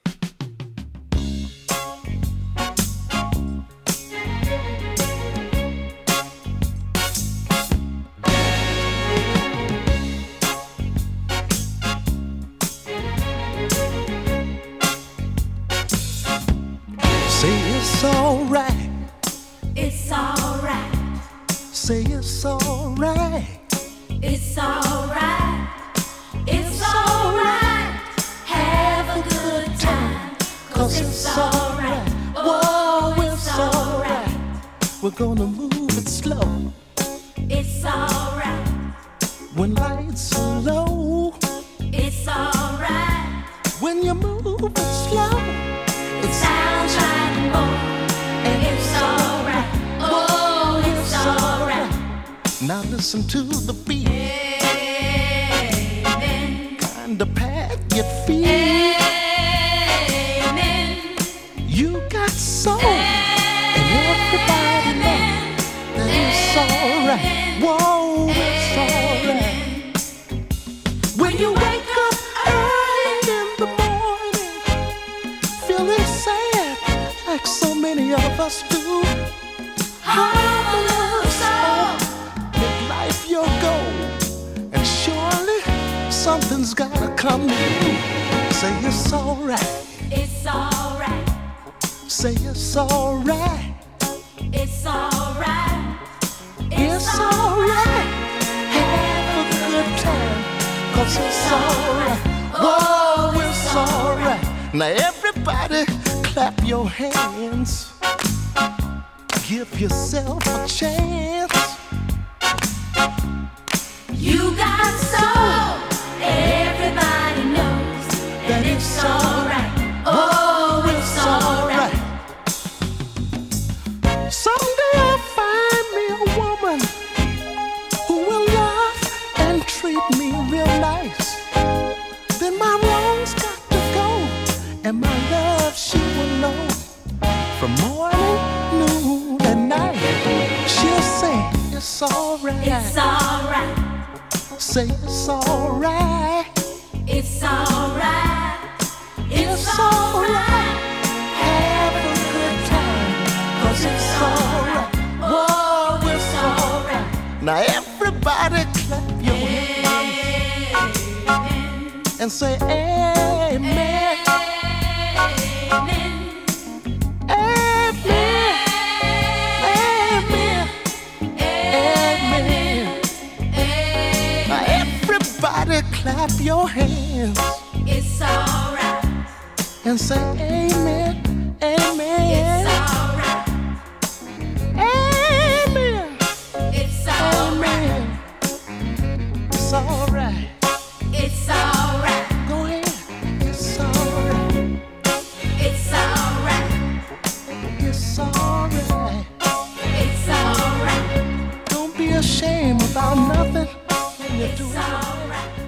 you 204.41 204.49
do. 204.57 204.65
Right. 204.65 205.61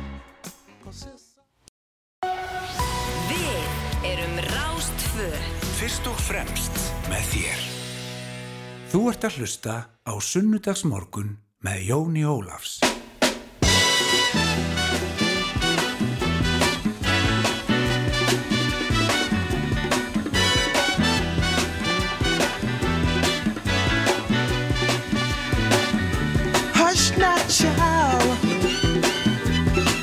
Við 3.29 4.07
erum 4.09 4.39
Rástfö 4.49 5.29
Fyrst 5.77 6.09
og 6.09 6.23
fremst 6.29 6.81
með 7.11 7.27
þér 7.35 7.67
Þú 8.93 9.03
ert 9.13 9.27
að 9.29 9.39
hlusta 9.41 9.77
á 10.09 10.13
Sunnudagsmorgun 10.17 11.37
með 11.65 11.85
Jóni 11.91 12.25
Ólafs 12.29 12.79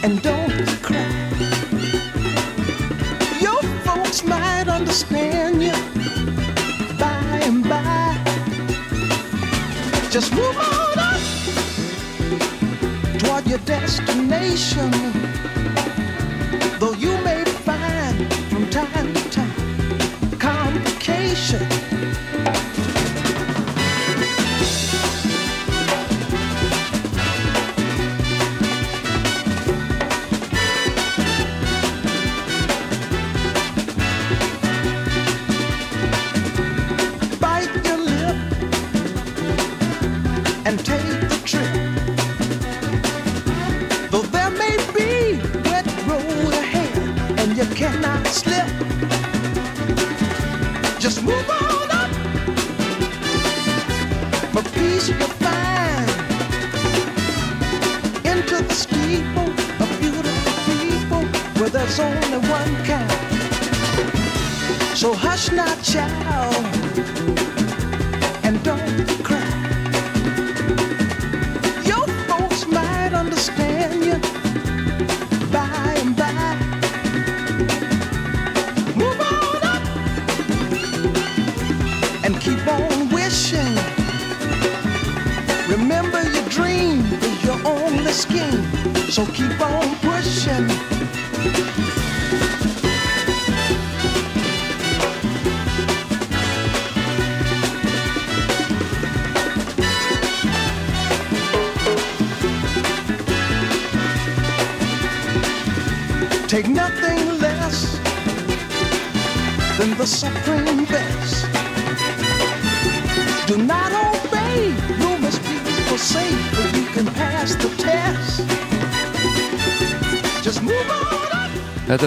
and 0.10 0.22
don't 0.24 0.68
cry. 0.82 1.30
Your 3.40 3.62
folks 3.86 4.24
might 4.24 4.68
understand 4.68 5.62
you 5.62 5.74
by 6.98 7.40
and 7.44 7.64
by. 7.64 8.18
Just 10.10 10.34
move 10.34 10.58
on 10.58 11.00
up 11.12 11.22
toward 13.20 13.46
your 13.46 13.60
destination, 13.60 14.90
though 16.80 16.94
you 16.94 17.19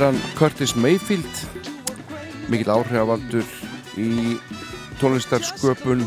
Er 0.02 0.08
hann 0.08 0.22
Curtis 0.34 0.74
Mayfield. 0.74 1.34
Mikill 2.50 2.72
áhrifavaldur 2.74 3.46
í 3.94 4.32
tónlistarsköpun 4.98 6.02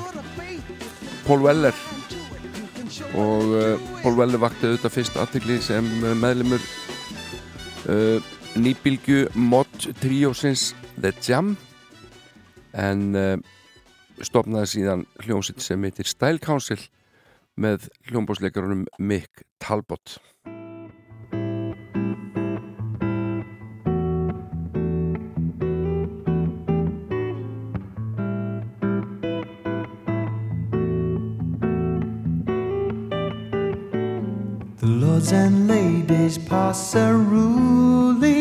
Paul 1.23 1.45
Weller. 1.45 1.77
Og 3.15 3.53
uh, 3.55 3.85
Paul 4.01 4.17
Weller 4.19 4.41
vakti 4.43 4.67
auðvitað 4.67 4.95
fyrst 4.97 5.21
aðtekli 5.21 5.61
sem 5.63 5.87
uh, 6.01 6.11
meðlumur 6.19 6.59
uh, 7.87 8.19
nýbylgu 8.59 9.29
mod 9.39 9.87
tríósins 10.03 10.73
The 10.99 11.15
Jam. 11.23 11.55
En 12.75 13.07
uh, 13.15 13.39
stopnaði 14.19 14.73
síðan 14.73 15.07
hljómsitt 15.23 15.63
sem 15.63 15.87
heitir 15.87 16.11
Style 16.11 16.43
Council 16.43 16.81
með 17.55 17.87
hljómbásleikarunum 18.11 18.89
Mick 18.99 19.47
Talbot 19.63 20.19
lords 35.15 35.31
and 35.31 35.67
ladies 35.69 36.37
pass 36.37 36.93
a 36.93 37.13
ruling. 37.13 38.35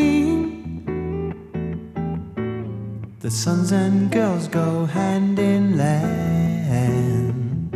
The 3.21 3.31
sons 3.31 3.71
and 3.71 4.11
girls 4.11 4.49
go 4.49 4.85
hand 4.85 5.39
in 5.39 5.77
hand. 5.79 7.71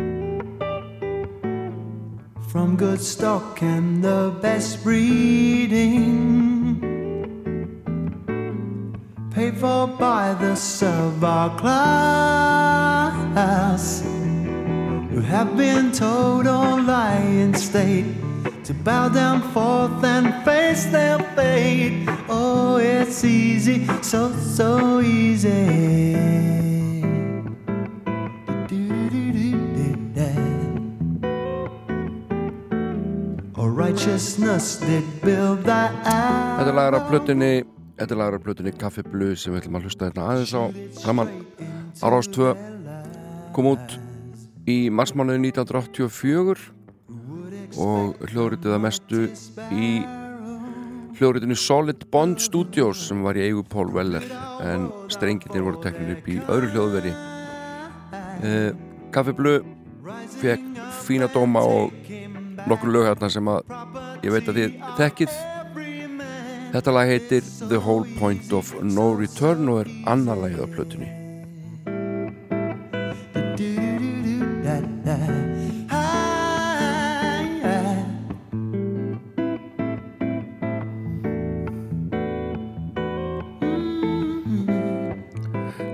From 2.52 2.76
good 2.76 3.00
stock 3.00 3.62
and 3.62 4.04
the 4.04 4.36
best 4.42 4.84
breeding. 4.84 6.10
Paid 9.30 9.56
for 9.56 9.86
by 9.86 10.34
the 10.34 10.54
servile 10.56 11.56
class 11.58 12.42
who 15.10 15.22
have 15.22 15.56
been 15.56 15.90
told 15.90 16.46
all 16.46 16.82
lie 16.82 17.24
in 17.44 17.54
state 17.54 18.19
bow 18.84 19.08
down 19.08 19.40
forth 19.52 20.04
and 20.04 20.44
face 20.44 20.84
their 20.86 21.18
fate. 21.36 22.08
Oh, 22.28 22.76
it's 22.76 23.24
easy, 23.24 23.86
so, 24.02 24.32
so 24.32 25.00
easy. 25.00 26.40
Þetta 33.90 34.06
er 36.68 36.76
lagar 36.76 36.94
af 36.94 37.08
plötunni 37.08 37.64
Þetta 38.00 38.14
er 38.14 38.18
lagar 38.20 38.34
af 38.38 38.44
plötunni 38.44 38.72
Kaffi 38.78 39.02
Blu 39.04 39.34
sem 39.36 39.52
við 39.52 39.60
ætlum 39.60 39.76
að 39.76 39.84
hlusta 39.88 40.06
hérna 40.06 40.26
aðeins 40.30 40.54
á 40.56 40.62
saman 41.02 41.28
á 42.00 42.06
Rás 42.08 42.28
2 42.32 42.54
kom 43.56 43.66
út 43.74 43.88
í 44.70 44.76
marsmánuði 44.94 45.40
1984 45.50 46.79
og 47.78 48.16
hljóðritið 48.30 48.74
að 48.74 48.82
mestu 48.86 49.26
í 49.70 49.90
hljóðritinu 51.20 51.58
Solid 51.58 52.06
Bond 52.10 52.40
Studios 52.42 53.04
sem 53.10 53.20
var 53.22 53.38
í 53.38 53.44
eigu 53.48 53.62
Paul 53.68 53.90
Weller 53.94 54.24
en 54.64 54.88
strenginir 55.12 55.66
voru 55.66 55.82
teknir 55.84 56.16
upp 56.16 56.30
í 56.32 56.40
öðru 56.46 56.72
hljóðveri 56.74 57.14
eh, 58.46 58.70
Kaffi 59.14 59.36
Blu 59.36 59.58
fekk 60.40 60.66
fína 61.04 61.30
dóma 61.30 61.62
og 61.66 61.94
nokkur 62.66 62.92
lög 62.94 63.10
hérna 63.10 63.30
sem 63.32 63.52
að 63.52 63.74
ég 64.24 64.34
veit 64.34 64.50
að 64.50 64.62
þið 64.62 64.84
þekkið 64.98 65.40
Þetta 66.70 66.92
lag 66.94 67.08
heitir 67.10 67.46
The 67.66 67.80
Whole 67.82 68.06
Point 68.20 68.52
of 68.54 68.70
No 68.86 69.10
Return 69.18 69.66
og 69.72 69.82
er 69.82 69.90
annar 70.12 70.38
lagið 70.38 70.62
á 70.62 70.68
plötunni. 70.70 71.19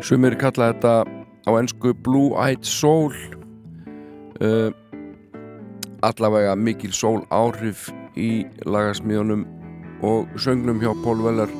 Sumir 0.07 0.36
kalla 0.38 0.68
þetta 0.70 0.90
á 1.02 1.50
ennsku 1.59 1.90
Blue 2.07 2.36
Eyed 2.38 2.62
Soul 2.62 3.11
uh, 4.38 4.70
allavega 6.07 6.52
mikil 6.54 6.92
sól 6.94 7.24
áhrif 7.34 7.88
í 8.14 8.44
lagasmíðunum 8.70 9.42
og 10.07 10.30
söngnum 10.38 10.78
hjá 10.78 10.92
Paul 11.02 11.24
Weller 11.26 11.50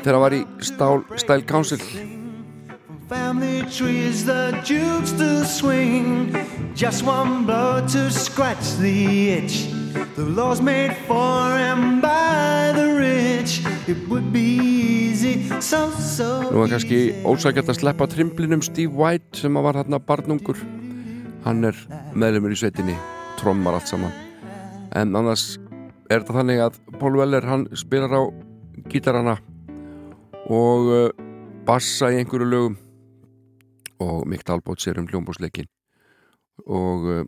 þegar 0.00 0.14
hann 0.14 0.24
var 0.24 0.38
í 0.38 0.42
Style 0.64 1.44
Council 1.44 1.84
Family 3.12 3.60
trees, 3.68 4.24
the 4.24 4.56
jukes 4.64 5.12
to 5.12 5.44
swing. 5.44 6.32
Just 6.74 7.04
one 7.04 7.44
blow 7.44 7.86
to 7.88 8.10
scratch 8.10 8.78
the 8.78 9.32
itch. 9.32 9.81
The 10.16 10.24
laws 10.24 10.60
made 10.60 10.94
for 11.06 11.58
and 11.58 12.00
by 12.02 12.72
the 12.74 12.94
rich. 12.96 13.60
It 13.88 14.08
would 14.08 14.32
be 14.32 14.40
easy, 14.40 15.48
so, 15.60 15.90
so 15.90 16.28
Nú 16.52 16.62
er 16.64 16.70
kannski 16.72 17.00
ósækjart 17.28 17.72
að 17.72 17.78
sleppa 17.80 18.06
trimblinum 18.08 18.62
Steve 18.64 18.92
White 18.96 19.42
sem 19.42 19.56
að 19.56 19.66
var 19.66 19.80
hérna 19.80 20.00
barnungur. 20.00 20.60
Hann 21.44 21.64
er 21.68 21.76
meðlumur 22.14 22.54
í 22.54 22.58
sveitinni 22.60 22.96
trommar 23.40 23.76
allt 23.76 23.90
saman. 23.90 24.14
En 24.96 25.16
annars 25.18 25.58
er 26.08 26.20
þetta 26.20 26.38
þannig 26.38 26.62
að 26.66 26.78
Paul 27.00 27.16
Weller 27.18 27.48
hann 27.48 27.66
spilar 27.76 28.12
á 28.12 28.22
gítarana 28.92 29.36
og 30.52 30.88
uh, 30.92 31.10
bassa 31.66 32.12
í 32.12 32.20
einhverju 32.20 32.48
lögum 32.48 32.78
og 34.02 34.24
Mick 34.28 34.44
Talbot 34.46 34.82
sér 34.82 35.00
um 35.00 35.08
hljómbósleikin 35.10 35.68
og 36.66 37.06
uh, 37.08 37.22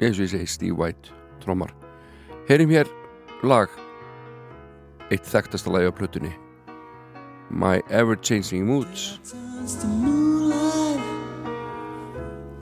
eins 0.00 0.18
og 0.18 0.26
ég 0.26 0.34
segi 0.34 0.50
Steve 0.50 0.76
White 0.78 1.25
trommar 1.46 1.70
heyrim 2.50 2.70
hér 2.74 2.90
lag 3.46 3.70
eitt 5.10 5.26
þekktasta 5.30 5.70
lagi 5.70 5.86
á 5.86 5.94
plötunni. 5.94 6.32
My 7.50 7.78
Ever 7.90 8.16
Changing 8.16 8.66
Moods. 8.66 9.20
Turns 9.30 9.76
to 9.78 9.86
moonlight, 9.86 10.98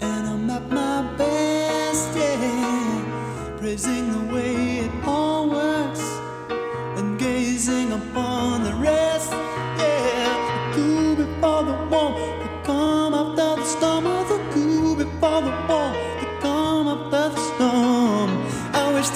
and 0.01 0.28
I'm 0.28 0.51
at 0.51 0.68
my 0.68 1.16
best, 1.16 2.12
yeah. 2.12 3.57
Praising 3.57 4.12
the 4.12 4.23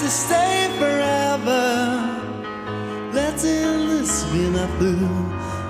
to 0.09 0.15
stay 0.15 0.67
forever, 0.79 1.65
letting 3.13 3.87
this 3.89 4.23
be 4.33 4.49
my 4.49 4.65
blue. 4.77 5.07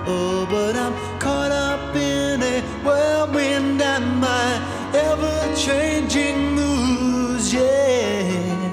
Oh, 0.07 0.47
but 0.49 0.75
I'm 0.77 0.93
caught 1.19 1.51
up 1.51 1.93
in 1.95 2.41
a 2.41 2.61
whirlwind 2.85 3.81
and 3.81 4.07
my 4.21 4.47
ever-changing 4.93 6.55
moods, 6.55 7.53
yeah. 7.53 8.71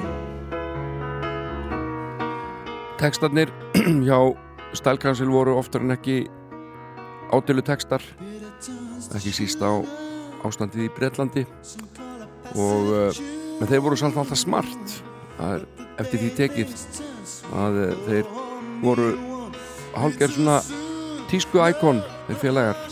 Tekstarnir 2.99 3.51
hjá 4.07 4.21
Style 4.73 4.99
Council 5.03 5.35
voru 5.35 5.57
oftar 5.59 5.83
en 5.83 5.97
ekki 5.97 6.29
ádölu 7.35 7.67
tekstar 7.67 8.03
ekki 9.19 9.35
síst 9.35 9.61
á 9.67 9.83
ástandið 10.47 10.87
í 10.87 10.95
Breitlandi 10.95 11.45
og 12.55 12.95
uh, 12.95 13.21
en 13.61 13.69
þeir 13.69 13.85
voru 13.85 13.99
samt 13.99 14.17
alltaf 14.17 14.41
smart 14.41 14.97
það 15.37 15.55
er 15.55 15.65
eftir 16.03 16.23
því 16.23 16.31
tekið 16.41 16.75
að 17.57 17.81
uh, 17.83 17.95
þeir 18.07 18.31
voru 18.83 19.09
hálfgerð 19.97 20.37
svona 20.37 20.59
tísku 21.31 21.63
íkon 21.65 22.03
þeir 22.29 22.41
félagar. 22.43 22.85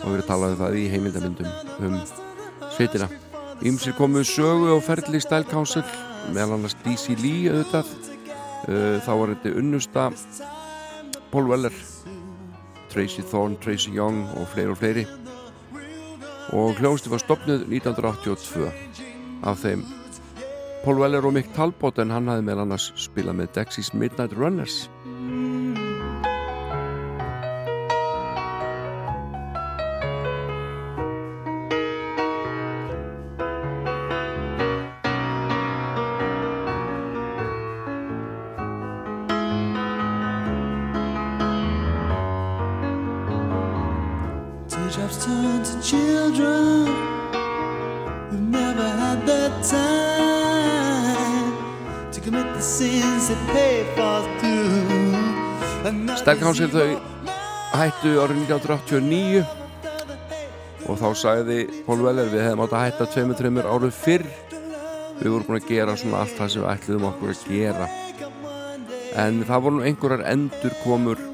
Og 0.00 0.14
verið 0.14 0.28
talað 0.28 0.54
um 0.54 0.60
það 0.62 0.78
í 0.80 0.84
heimildamindum 0.92 1.50
um 1.86 1.96
sveitina. 2.72 3.10
Ímsir 3.66 3.92
komu 3.96 4.22
sögu 4.24 4.72
á 4.72 4.78
ferli 4.84 5.20
Style 5.20 5.48
Council 5.48 5.84
meðal 6.32 6.56
annars 6.56 6.76
DC 6.84 7.16
Lee 7.20 7.52
auðvitað. 7.52 7.94
Uh, 8.68 8.96
þá 9.04 9.12
var 9.16 9.34
þetta 9.34 9.56
unnusta 9.60 10.10
Paul 11.30 11.48
Weller 11.48 11.74
Tracy 12.90 13.22
Thorn, 13.22 13.56
Tracy 13.62 13.94
Young 13.94 14.26
og 14.36 14.48
fleiri 14.50 14.74
og 14.74 14.80
fleiri. 14.80 15.06
Og 16.52 16.74
hljónsti 16.80 17.12
var 17.12 17.22
stopnuð 17.22 17.68
1982 17.70 18.70
af 19.46 19.62
þeim 19.62 19.84
Paul 20.80 20.96
Weller 20.96 21.26
og 21.28 21.34
Mick 21.36 21.50
Talbot 21.52 21.98
en 22.00 22.08
hann 22.08 22.28
hafði 22.30 22.46
meðal 22.46 22.62
annars 22.62 22.86
spilað 22.96 23.36
með 23.36 23.50
Dexys 23.58 23.90
Midnight 23.92 24.32
Runners 24.32 24.86
Stelkánsir 56.60 56.76
þau 56.76 56.92
hættu 57.72 58.10
árið 58.20 58.40
1989 58.50 59.44
og 60.92 60.98
þá 61.00 61.08
sagði 61.16 61.56
Paul 61.86 62.02
Weller 62.04 62.28
við 62.28 62.42
hefðum 62.44 62.62
átt 62.66 62.74
að 62.76 62.84
hætta 62.84 63.06
tveimur, 63.14 63.38
tveimur 63.38 63.68
árum 63.70 63.94
fyrr. 63.96 64.26
Við 65.22 65.30
vorum 65.32 65.46
búin 65.46 65.56
að 65.56 65.70
gera 65.70 65.94
svona 65.96 66.20
allt 66.20 66.36
það 66.36 66.52
sem 66.52 66.60
við 66.60 66.72
ætluðum 66.74 67.08
okkur 67.08 67.32
að 67.32 67.48
gera. 67.48 67.88
En 69.24 69.40
það 69.48 69.64
voru 69.64 69.78
nú 69.78 69.88
einhverjar 69.88 70.26
endur 70.34 70.76
komur 70.82 71.24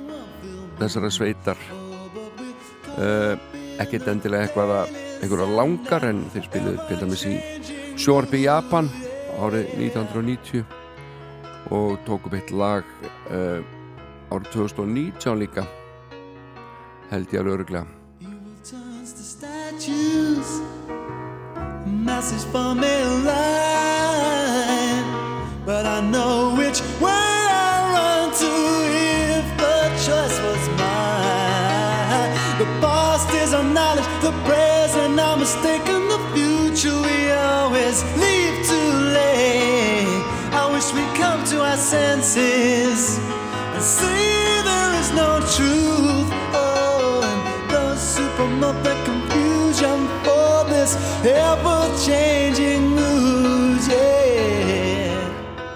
þessara 0.79 1.11
sveitar. 1.19 1.59
Uh, 2.95 3.35
ekkert 3.83 4.07
endilega 4.15 4.47
eitthvað 4.47 4.79
að 4.79 4.97
einhverjar 5.25 5.57
langar 5.59 6.07
en 6.07 6.23
þeir 6.37 6.47
spiluðu 6.53 6.87
til 6.87 7.01
dæmis 7.03 7.27
í 7.27 7.35
sjóarpi 7.99 8.47
Japan 8.47 8.95
árið 9.41 9.75
1990 9.91 10.63
og 11.75 11.99
tók 12.07 12.31
upp 12.31 12.39
eitt 12.39 12.55
lag 12.55 12.87
uh, 13.35 13.75
árið 14.31 14.49
2019 14.53 15.39
líka 15.43 15.67
held 17.11 17.33
ég 17.33 17.39
alveg 17.41 17.53
öruglega 17.53 17.87
but 25.67 25.85
I 25.85 26.01
know 26.01 26.55
which 26.57 26.81
way 27.03 27.11
I 27.11 27.91
run 27.95 28.31
to 28.43 28.53
if 29.35 29.47
the 29.59 29.79
choice 30.07 30.39
was 30.47 30.63
mine. 30.79 32.31
The 32.63 32.69
past 32.81 33.29
is 33.35 33.53
our 33.53 33.65
knowledge, 33.65 34.07
the 34.23 34.31
present 34.47 35.19
our 35.19 35.37
mistaken, 35.37 36.07
the 36.07 36.23
future 36.33 36.97
we 37.03 37.33
always 37.33 38.05
leave 38.23 38.57
too 38.71 38.91
late. 39.19 40.23
I 40.55 40.71
wish 40.73 40.89
we 40.95 41.03
come 41.19 41.45
to 41.47 41.65
our 41.65 41.77
senses 41.77 43.19
this 51.27 51.35
ever-changing 51.35 52.95
news, 52.95 53.89
yeah. 53.91 55.27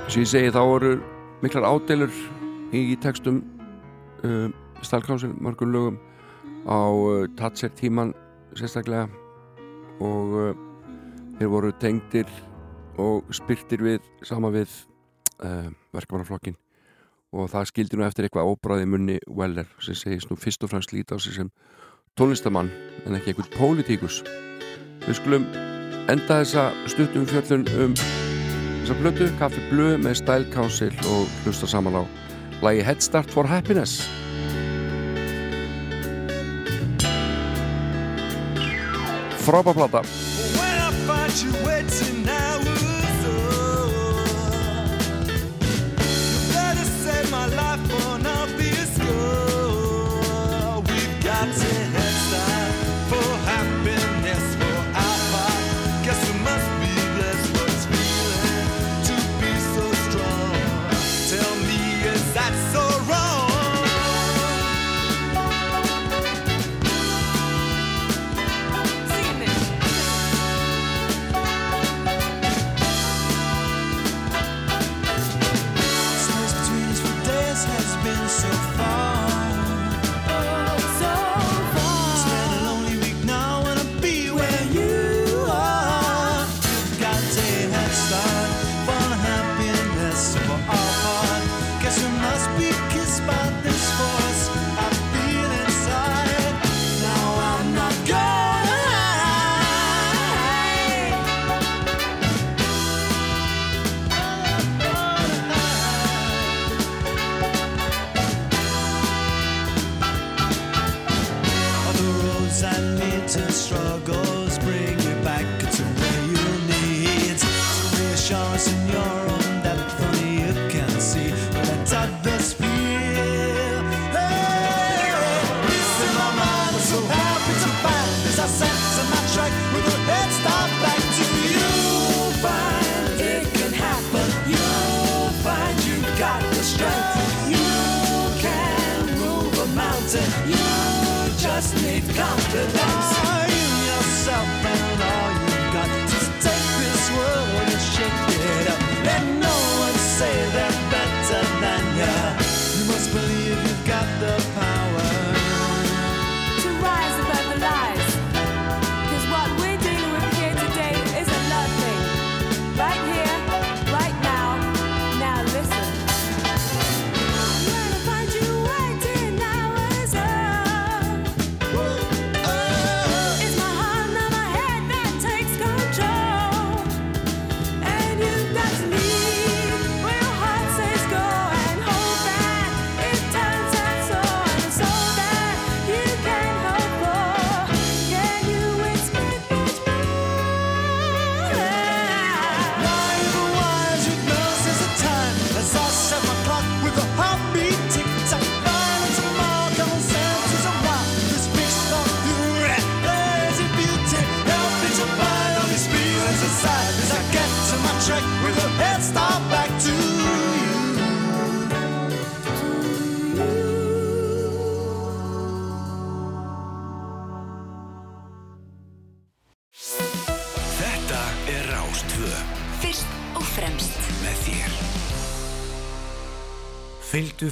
sem 0.07 0.23
ég 0.23 0.29
segi 0.31 0.51
þá 0.55 0.61
eru 0.63 0.91
miklar 1.43 1.67
ádeilur 1.67 2.13
í 2.77 2.95
textum 3.03 3.41
uh, 4.23 4.47
Stalkrásil 4.87 5.33
mörgum 5.43 5.73
lögum 5.75 5.97
á 6.71 6.79
uh, 6.87 7.27
Tatser 7.39 7.73
tíman 7.75 8.13
sérstaklega 8.55 9.09
og 9.99 10.37
uh, 10.39 10.53
þeir 11.39 11.51
voru 11.51 11.73
tengdir 11.83 12.31
og 13.01 13.27
spyrtir 13.35 13.83
við 13.83 14.07
sama 14.23 14.53
við 14.55 14.71
uh, 15.43 15.67
verkefnarflokkin 15.97 16.59
og 17.35 17.51
það 17.51 17.73
skildi 17.73 17.99
nú 17.99 18.07
eftir 18.07 18.29
eitthvað 18.29 18.53
óbráði 18.55 18.87
munni 18.91 19.19
Weller 19.27 19.67
sem 19.83 19.99
segist 19.99 20.31
nú 20.31 20.39
fyrst 20.39 20.63
og 20.63 20.71
fremst 20.75 20.95
líta 20.95 21.15
á 21.15 21.19
sig 21.19 21.35
sem 21.35 21.51
tónlistamann 22.19 22.71
en 23.07 23.19
ekki 23.19 23.35
eitthvað 23.35 23.53
pólitíkus 23.59 24.23
við 25.07 25.19
skulum 25.19 25.47
enda 26.11 26.41
þessa 26.41 26.71
stuttum 26.91 27.27
fjöllun 27.31 27.67
um 27.85 27.95
þessa 27.99 28.97
blötu, 29.01 29.29
Kaffi 29.39 29.63
Blö 29.71 29.95
með 30.01 30.21
Style 30.23 30.49
Council 30.55 30.91
og 31.11 31.29
hlusta 31.45 31.69
saman 31.71 32.01
á 32.01 32.03
lagi 32.61 32.83
Head 32.85 33.01
Start 33.05 33.31
for 33.31 33.49
Happiness. 33.49 34.03
Frábær 39.41 39.75
plata 39.75 40.05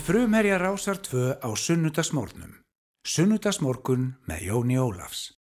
frumherja 0.09 0.56
Rásar 0.56 0.96
2 0.96 1.36
á 1.44 1.48
sunnudagsmórnum. 1.52 2.64
Sunnudagsmorgun 3.04 4.16
með 4.24 4.40
Jóni 4.48 4.80
Ólafs. 4.80 5.36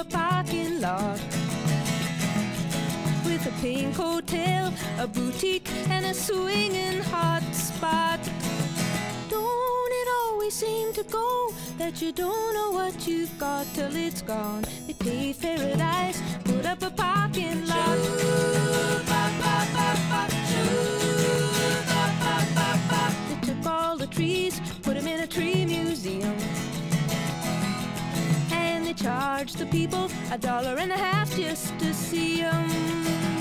A 0.00 0.04
parking 0.04 0.80
lot 0.80 1.20
with 3.26 3.44
a 3.46 3.52
pink 3.60 3.94
hotel, 3.94 4.72
a 4.98 5.06
boutique, 5.06 5.68
and 5.90 6.06
a 6.06 6.14
swinging 6.14 7.02
hot 7.12 7.42
spot. 7.52 8.20
Seem 10.50 10.92
to 10.94 11.04
go 11.04 11.54
that 11.78 12.02
you 12.02 12.12
don't 12.12 12.52
know 12.52 12.72
what 12.72 13.06
you've 13.06 13.38
got 13.38 13.66
till 13.72 13.94
it's 13.94 14.20
gone? 14.20 14.64
They 14.86 14.92
paved 14.92 15.40
paradise, 15.40 16.20
put 16.44 16.66
up 16.66 16.82
a 16.82 16.90
parking 16.90 17.66
lot. 17.66 17.96
They 23.28 23.40
took 23.46 23.64
all 23.64 23.96
the 23.96 24.08
trees, 24.08 24.60
put 24.82 24.96
them 24.96 25.06
in 25.06 25.20
a 25.20 25.26
tree 25.26 25.64
museum. 25.64 26.36
And 28.52 28.84
they 28.86 28.92
charge 28.92 29.52
the 29.52 29.66
people 29.66 30.10
a 30.32 30.36
dollar 30.36 30.76
and 30.78 30.92
a 30.92 30.98
half 30.98 31.34
just 31.36 31.78
to 31.78 31.94
see 31.94 32.42
'em. 32.42 33.39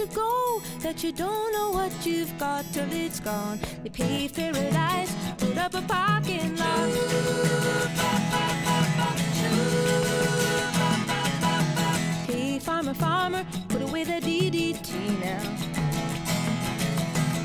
To 0.00 0.14
go 0.14 0.62
that 0.78 1.04
you 1.04 1.12
don't 1.12 1.52
know 1.52 1.70
what 1.70 1.92
you've 2.06 2.32
got 2.38 2.64
till 2.72 2.90
it's 2.90 3.20
gone? 3.20 3.60
They 3.82 3.90
paved 3.90 4.34
paradise, 4.34 5.14
put 5.36 5.58
up 5.58 5.74
a 5.74 5.82
parking 5.82 6.56
lot. 6.56 6.88
Hey, 12.26 12.58
farmer, 12.60 12.94
farmer, 12.94 13.44
put 13.68 13.82
away 13.82 14.04
the 14.04 14.20
DDT 14.20 15.20
now. 15.20 15.42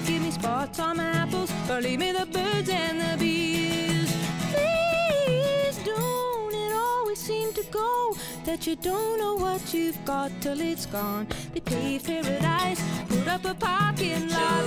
Give 0.05 0.21
me 0.21 0.31
spots 0.31 0.79
on 0.79 0.95
my 0.97 1.09
apples, 1.23 1.51
or 1.69 1.81
leave 1.81 1.99
me 1.99 2.13
the 2.13 2.25
birds 2.25 2.69
and 2.69 3.01
the 3.01 3.17
bees. 3.17 4.09
Please 4.53 5.77
don't 5.83 6.53
it 6.53 6.73
always 6.73 7.19
seem 7.19 7.51
to 7.51 7.63
go 7.63 8.15
that 8.45 8.67
you 8.67 8.75
don't 8.75 9.19
know 9.19 9.35
what 9.35 9.73
you've 9.73 10.05
got 10.05 10.31
till 10.39 10.61
it's 10.61 10.85
gone. 10.85 11.27
They 11.53 11.59
paved 11.61 12.05
paradise, 12.05 12.79
put 13.09 13.27
up 13.27 13.43
a 13.43 13.55
parking 13.55 14.29
lot. 14.29 14.63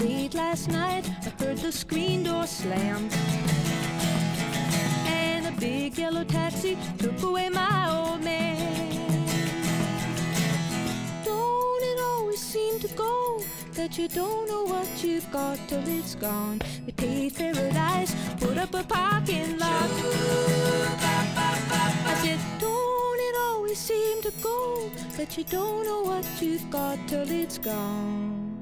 Late 0.00 0.34
last 0.34 0.68
night, 0.68 1.04
I 1.26 1.44
heard 1.44 1.58
the 1.58 1.70
screen 1.70 2.22
door 2.24 2.46
slam. 2.46 3.10
And 5.06 5.46
a 5.46 5.52
big 5.60 5.98
yellow 5.98 6.24
taxi 6.24 6.78
took 6.98 7.22
away 7.22 7.50
my 7.50 7.90
old 7.90 8.24
man. 8.24 8.56
Don't 11.24 11.82
it 11.82 12.00
always 12.00 12.40
seem 12.40 12.80
to 12.80 12.88
that 13.80 13.96
you 13.96 14.08
don't 14.08 14.46
know 14.46 14.64
what 14.64 15.02
you've 15.02 15.32
got 15.32 15.56
till 15.66 15.82
it's 15.88 16.14
gone? 16.14 16.60
They 16.84 16.92
paved 16.92 17.36
paradise, 17.38 18.14
put 18.38 18.58
up 18.58 18.74
a 18.74 18.84
parking 18.84 19.56
lot. 19.56 19.90
I 22.10 22.14
said, 22.22 22.40
don't 22.58 23.20
it 23.28 23.36
always 23.46 23.78
seem 23.78 24.20
to 24.20 24.32
go 24.42 24.90
that 25.16 25.38
you 25.38 25.44
don't 25.44 25.84
know 25.86 26.02
what 26.02 26.26
you've 26.42 26.68
got 26.68 26.98
till 27.08 27.30
it's 27.30 27.56
gone? 27.56 28.58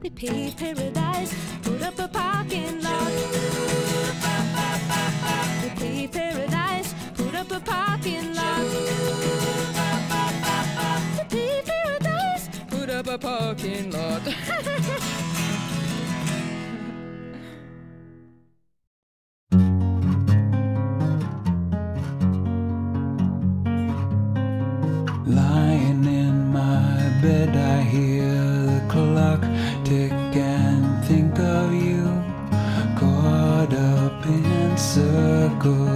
They 0.00 0.10
paved 0.10 0.56
paradise, 0.56 1.34
put 1.64 1.82
up 1.82 1.98
a 1.98 2.06
parking 2.06 2.80
lot. 2.80 3.12
They 5.62 5.72
paved 5.82 6.12
paradise, 6.12 6.94
put 7.16 7.34
up 7.34 7.50
a 7.50 7.58
parking 7.58 8.34
lot. 8.34 9.83
A 13.14 13.18
parking 13.18 13.90
lot. 13.92 14.22
Lying 25.26 26.04
in 26.04 26.48
my 26.52 27.18
bed, 27.22 27.56
I 27.56 27.82
hear 27.82 28.32
the 28.72 28.82
clock 28.88 29.42
tick 29.84 30.12
and 30.12 31.04
think 31.04 31.38
of 31.38 31.72
you. 31.72 32.04
Caught 32.98 33.74
up 33.74 34.26
in 34.26 34.76
circles, 34.76 35.93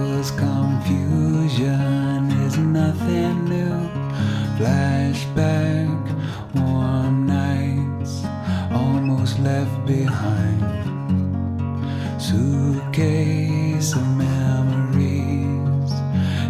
Suitcase 12.99 13.93
of 13.95 14.05
memories. 14.17 15.91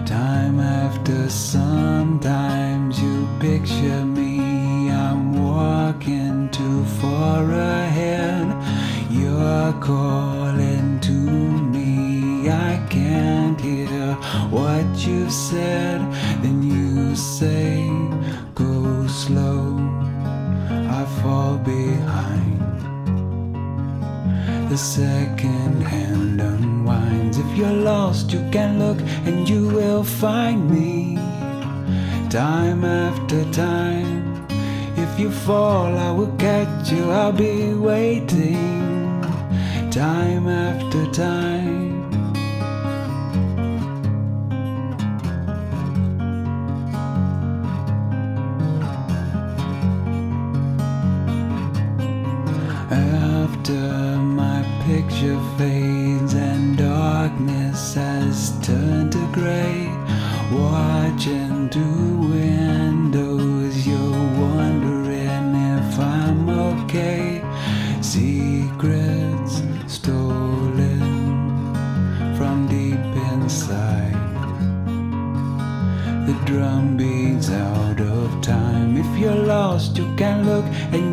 Time 0.09 0.59
after 0.59 1.29
sometimes 1.29 2.99
you 2.99 3.27
picture 3.39 4.03
me. 4.03 4.89
I'm 4.89 5.43
walking 5.43 6.49
too 6.49 6.83
far 6.99 7.43
ahead. 7.51 8.47
You're 9.11 9.73
calling 9.73 10.99
to 11.01 11.11
me. 11.11 12.49
I 12.49 12.83
can't 12.89 13.61
hear 13.61 14.15
what 14.49 14.87
you've 15.05 15.31
said. 15.31 16.01
Then 16.41 16.63
you 16.63 17.15
say, 17.15 17.78
The 24.69 24.77
second 24.77 25.81
hand 25.81 26.39
unwinds. 26.39 27.39
If 27.39 27.57
you're 27.57 27.73
lost, 27.73 28.31
you 28.31 28.47
can 28.51 28.77
look 28.77 28.99
and 29.25 29.49
you 29.49 29.67
will 29.67 30.03
find 30.03 30.69
me. 30.69 31.15
Time 32.29 32.85
after 32.85 33.43
time. 33.51 34.45
If 34.95 35.19
you 35.19 35.31
fall, 35.31 35.97
I 35.97 36.11
will 36.11 36.35
catch 36.37 36.91
you. 36.91 37.09
I'll 37.09 37.31
be 37.31 37.73
waiting. 37.73 39.23
Time 39.89 40.47
after 40.47 41.03
time. 41.11 41.88
Fades 55.57 56.33
and 56.33 56.77
darkness 56.77 57.93
has 57.93 58.51
turned 58.65 59.11
to 59.11 59.31
gray, 59.31 59.87
watching 60.51 61.69
through 61.69 62.29
windows, 62.29 63.87
you're 63.87 64.27
wondering 64.45 65.55
if 65.77 65.99
I'm 65.99 66.49
okay. 66.49 67.41
Secrets 68.01 69.61
stolen 69.87 70.99
from 72.37 72.67
deep 72.67 73.05
inside. 73.31 74.15
The 76.27 76.33
drum 76.45 76.97
beats 76.97 77.49
out 77.49 77.99
of 77.99 78.41
time. 78.41 78.97
If 78.97 79.17
you're 79.17 79.43
lost, 79.55 79.97
you 79.97 80.13
can 80.15 80.45
look 80.45 80.65
and 80.93 81.08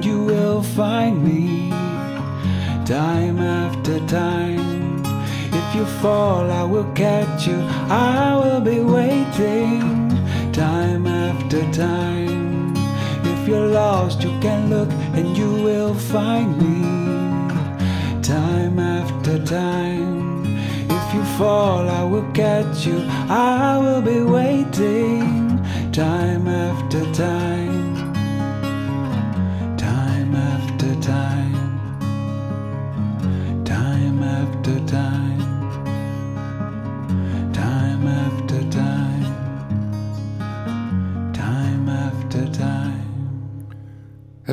fall, 6.00 6.50
I 6.50 6.62
will 6.62 6.90
catch 6.92 7.46
you. 7.46 7.58
I 7.88 8.34
will 8.36 8.60
be 8.60 8.80
waiting. 8.80 9.80
Time 10.52 11.06
after 11.06 11.60
time. 11.72 12.74
If 13.24 13.48
you're 13.48 13.68
lost, 13.68 14.22
you 14.22 14.30
can 14.40 14.70
look 14.70 14.90
and 15.16 15.36
you 15.36 15.50
will 15.66 15.94
find 15.94 16.50
me. 16.62 16.76
Time 18.22 18.78
after 18.78 19.44
time. 19.44 20.58
If 20.98 21.14
you 21.14 21.24
fall, 21.38 21.88
I 21.88 22.02
will 22.02 22.30
catch 22.32 22.86
you. 22.86 22.98
I 23.28 23.78
will 23.78 24.02
be 24.02 24.20
waiting. 24.20 25.62
Time 25.92 26.48
after 26.48 27.00
time 27.12 27.55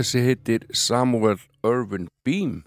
Þessi 0.04 0.20
heitir 0.20 0.64
Samuel 0.76 1.38
Irvin 1.64 2.10
Beam 2.28 2.66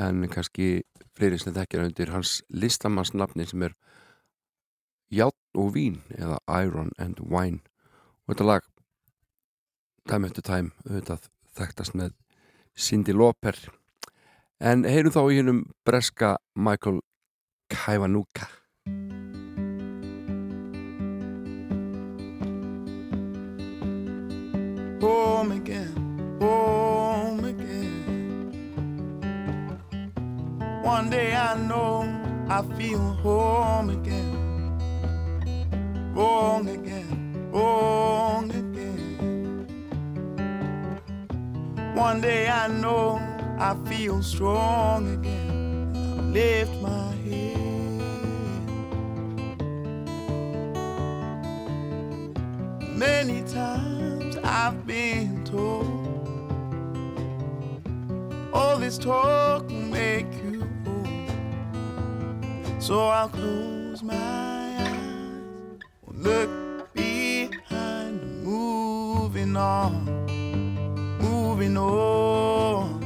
en 0.00 0.22
kannski 0.32 0.80
fleiri 1.12 1.36
sem 1.36 1.52
hann 1.52 1.82
undir 1.82 2.08
hans 2.08 2.38
listamannsnafni 2.48 3.44
sem 3.50 3.66
er 3.66 3.74
Játn 5.12 5.60
og 5.60 5.74
Vín 5.74 5.98
eða 6.16 6.38
Iron 6.62 6.88
and 6.96 7.20
Wine. 7.20 7.60
Og 8.24 8.32
þetta 8.32 8.46
lag 8.48 8.64
Time 10.08 10.30
After 10.30 10.46
Time 10.46 10.72
auðvitað 10.86 11.28
þekktast 11.60 11.98
með 12.00 12.16
Cindy 12.72 13.12
Lauper. 13.12 13.58
En 14.56 14.88
heyrum 14.88 15.12
þá 15.12 15.20
í 15.28 15.42
hennum 15.42 15.66
breska 15.84 16.38
Michael 16.56 17.02
Kaivanuka 17.68 18.48
home 25.38 25.52
again, 25.52 25.87
home 26.40 27.44
again. 27.44 28.52
One 30.82 31.10
day 31.10 31.34
I 31.34 31.56
know 31.56 32.04
I 32.48 32.62
feel 32.76 32.98
home 32.98 33.90
again, 33.90 34.82
wrong 36.14 36.68
again, 36.68 37.50
wrong 37.52 38.50
again. 38.50 39.66
One 41.94 42.20
day 42.20 42.48
I 42.48 42.68
know 42.68 43.20
I 43.58 43.74
feel 43.88 44.22
strong 44.22 45.14
again. 45.18 45.92
I 45.96 46.22
lift 46.22 46.72
my 46.80 47.12
head. 47.26 47.58
Many 52.96 53.42
times 53.42 54.36
I've 54.44 54.86
been 54.86 55.44
told 55.44 56.07
all 58.58 58.76
this 58.76 58.98
talk 58.98 59.68
will 59.68 59.76
make 59.76 60.26
you 60.42 60.66
old. 60.84 61.30
So 62.82 63.06
I'll 63.06 63.28
close 63.28 64.02
my 64.02 64.16
eyes, 64.16 65.78
look 66.12 66.50
behind, 66.92 68.44
moving 68.44 69.56
on, 69.56 69.92
moving 71.20 71.76
on. 71.76 72.98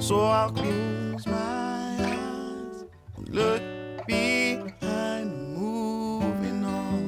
So 0.00 0.20
I'll 0.20 0.50
close 0.50 1.26
my 1.26 1.96
eyes, 2.00 2.84
look 3.28 3.62
behind, 4.08 5.28
moving 5.56 6.64
on. 6.64 7.00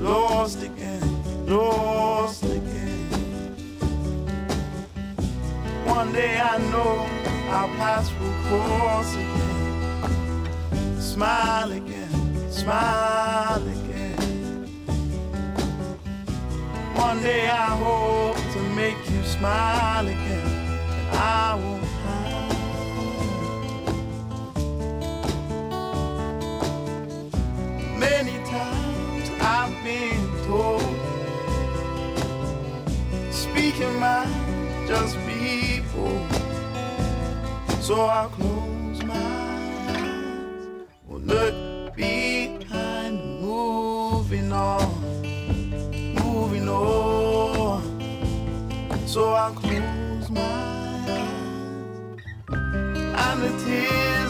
lost 0.00 0.62
again, 0.62 1.46
lost 1.46 2.09
One 6.00 6.12
day 6.14 6.40
I 6.40 6.56
know 6.70 7.06
I'll 7.50 7.68
pass 7.76 8.08
through 8.08 8.34
course 8.48 9.14
again. 9.16 10.96
Smile 10.98 11.72
again, 11.72 12.50
smile 12.50 13.62
again. 13.76 14.16
One 16.94 17.20
day 17.22 17.50
I 17.50 17.76
hope 17.84 18.38
to 18.54 18.60
make 18.74 18.96
you 19.10 19.22
smile 19.24 20.08
again, 20.08 20.46
and 20.96 21.08
I 21.18 21.54
won't 21.62 21.84
hide. 22.02 22.56
Many 27.98 28.36
times 28.46 29.30
I've 29.38 29.76
been 29.84 30.30
told. 30.46 30.80
Speaking 33.30 33.96
mind, 34.00 34.49
just 34.90 35.16
bold. 35.94 36.32
So 37.80 37.94
I'll 38.00 38.28
close 38.28 39.04
my 39.04 39.14
eyes, 39.14 40.88
will 41.06 41.20
look 41.20 41.94
behind, 41.94 43.40
moving 43.40 44.52
on, 44.52 44.82
moving 46.24 46.68
on. 46.68 47.82
So 49.06 49.32
I'll 49.32 49.54
close 49.54 50.28
my 50.28 50.42
eyes, 50.42 52.18
and 53.24 53.42
the 53.44 53.50
tears 53.64 54.29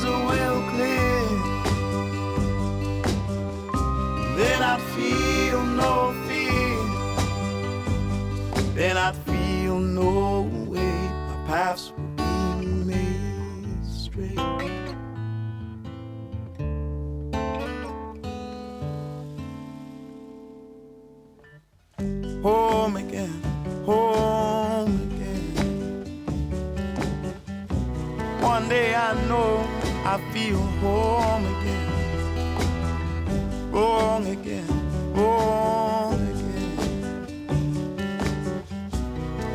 I 30.12 30.18
feel 30.32 30.58
home 30.82 31.46
again 31.46 31.90
wrong 33.70 34.26
again, 34.26 34.66
wrong 35.14 36.14
again. 36.14 36.76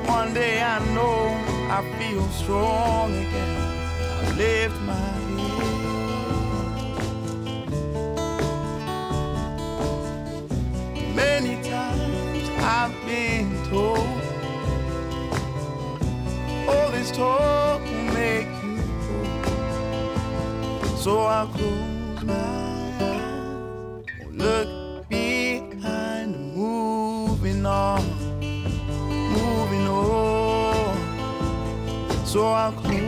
One 0.08 0.34
day 0.34 0.64
I 0.64 0.80
know 0.94 1.28
I 1.70 1.84
feel 2.00 2.26
strong 2.30 3.14
again. 3.14 3.62
I 4.22 4.32
lift 4.38 4.80
my 4.82 4.94
head. 4.94 5.76
Many 11.16 11.62
times 11.70 12.50
I've 12.60 12.96
been 13.06 13.64
told 13.66 14.08
all 16.70 16.90
this 16.92 17.12
talk 17.12 17.65
So 21.06 21.20
I'll 21.20 21.46
close 21.46 22.24
my 22.24 22.34
eyes 22.34 24.06
look 24.32 25.08
behind, 25.08 26.36
moving 26.56 27.64
on, 27.64 28.02
moving 29.38 29.88
on. 29.88 30.98
So 32.26 32.48
I'll 32.48 32.72
close 32.72 33.05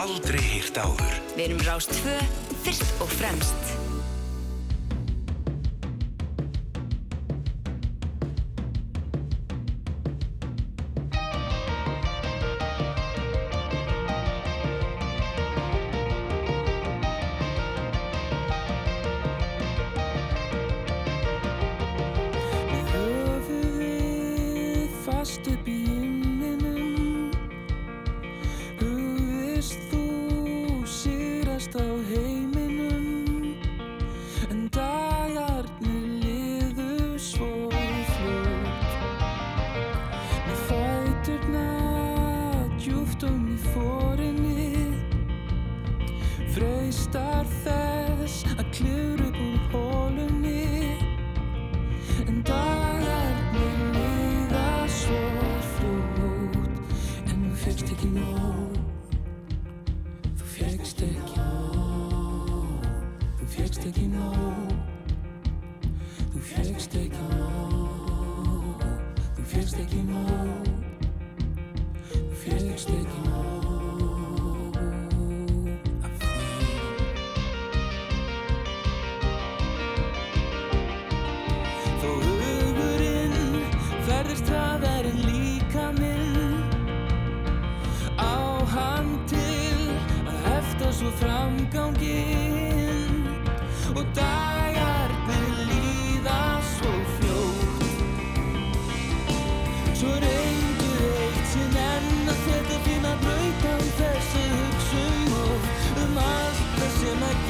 aldrei 0.00 0.40
hýrt 0.40 0.78
áður. 0.80 1.16
Við 1.34 1.44
erum 1.50 1.64
Rástfö, 1.66 2.14
fyrst 2.64 3.02
og 3.04 3.10
fremst. 3.18 3.59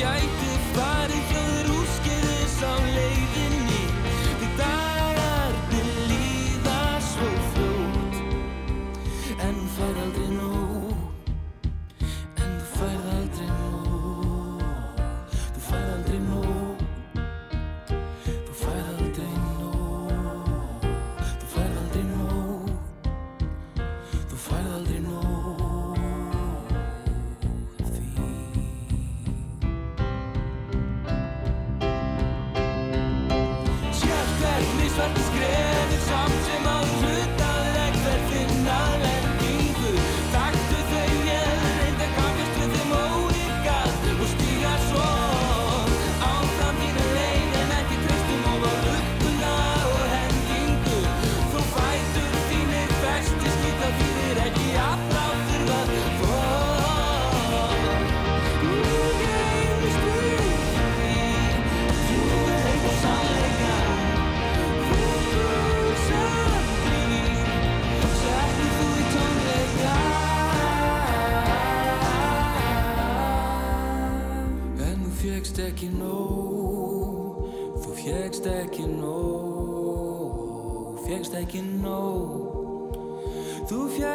jij 0.00 0.39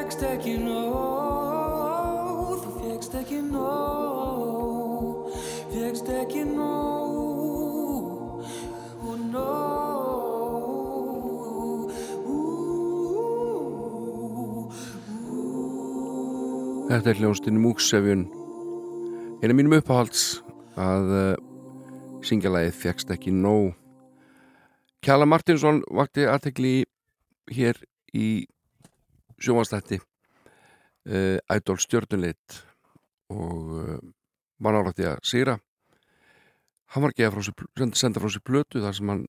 fékkst 0.06 0.22
ekki 0.22 0.62
nóg, 0.62 2.60
þú 2.62 2.72
fékkst 2.78 3.16
ekki 3.18 3.40
nóg, 3.42 5.32
fékkst 5.74 6.10
ekki 6.14 6.44
nóg 6.46 8.06
og 9.02 9.18
nóg. 9.34 9.50
Ú, 12.22 12.38
ú, 13.18 14.70
ú. 15.26 15.34
Þetta 16.94 17.10
er 17.10 17.18
hljóstinn 17.24 17.58
Múksefjun, 17.66 18.30
einu 19.42 19.54
mínum 19.58 19.74
uppáhalds 19.82 20.46
að 20.78 21.06
uh, 21.18 21.34
syngjalæðið 22.22 22.78
fékkst 22.78 23.10
ekki 23.10 23.34
nóg. 23.34 23.74
Kjala 25.02 25.26
Martinsson 25.26 25.82
vakti 25.90 26.30
aðtegli 26.30 26.86
hér 27.50 27.74
í 28.14 28.46
sjómanstætti 29.42 30.00
uh, 30.00 30.06
eh, 31.06 31.38
ædol 31.52 31.80
stjörnuleit 31.82 32.60
og 33.34 33.72
uh, 33.76 33.98
var 34.60 34.80
álætti 34.80 35.08
að 35.10 35.24
sýra 35.26 35.58
hann 36.94 37.04
var 37.04 37.16
geða 37.18 37.44
senda 37.98 38.22
frá 38.22 38.32
sér 38.32 38.46
blötu 38.46 38.84
þar 38.84 38.96
sem 38.96 39.10
hann 39.12 39.26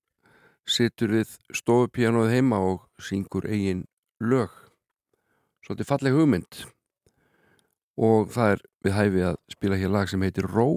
situr 0.67 1.15
við 1.15 1.35
stofupíanoð 1.55 2.33
heima 2.35 2.59
og 2.63 2.87
syngur 3.03 3.47
eigin 3.47 3.85
lög. 4.21 4.51
Svolítið 5.65 5.89
falleg 5.91 6.17
hugmynd. 6.17 6.63
Og 7.97 8.31
það 8.35 8.53
er 8.55 8.63
við 8.85 8.97
hæfið 8.97 9.27
að 9.31 9.37
spila 9.55 9.79
hér 9.81 9.93
lag 9.95 10.11
sem 10.11 10.23
heitir 10.23 10.49
Ró. 10.51 10.69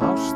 Oh, 0.00 0.27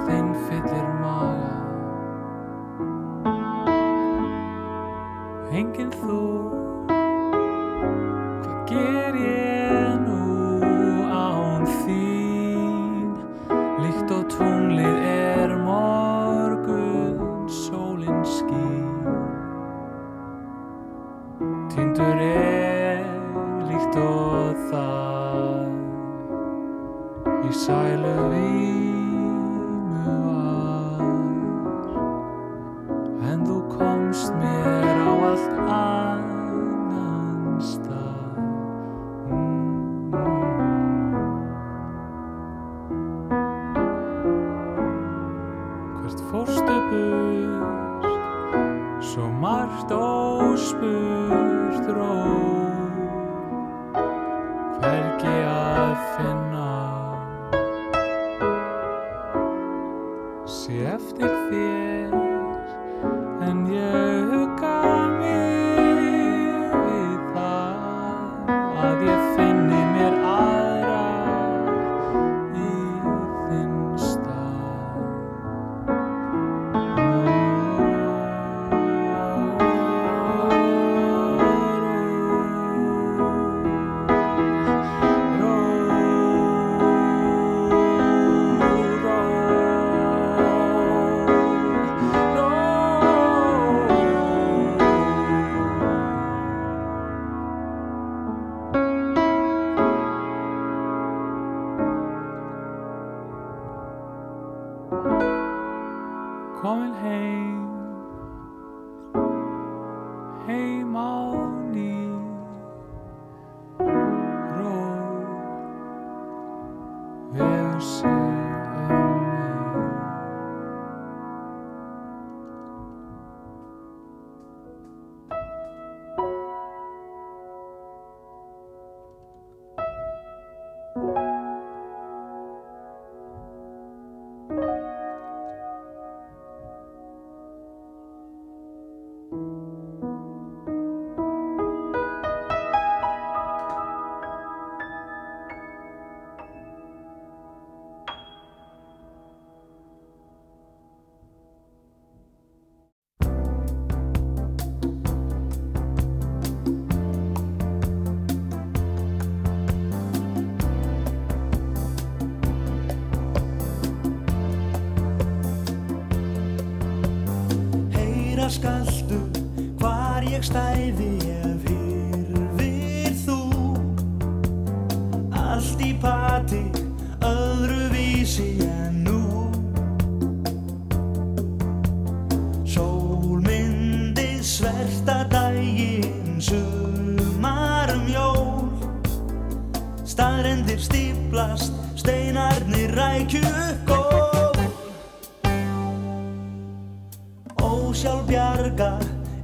Ósjálf 197.61 198.25
bjarga 198.29 198.93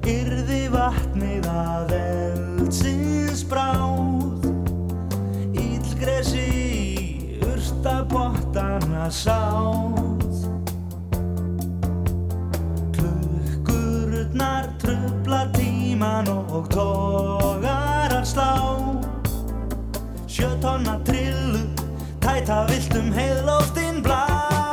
yrði 0.09 0.63
vatnið 0.73 1.49
að 1.53 1.93
eldsins 1.99 3.43
bráð. 3.51 4.47
Ílgresi 5.59 6.45
í 6.49 7.41
urtabottana 7.45 9.09
sáð. 9.13 9.99
Klukkurutnar 12.97 14.71
trubla 14.81 15.45
tíman 15.59 16.33
og 16.33 16.71
tógarar 16.73 18.25
slá. 18.25 18.55
Sjötonna 20.29 21.01
trillu, 21.05 21.67
tæta 22.23 22.65
viltum 22.71 23.13
heilóttinn 23.13 24.03
blá 24.07 24.68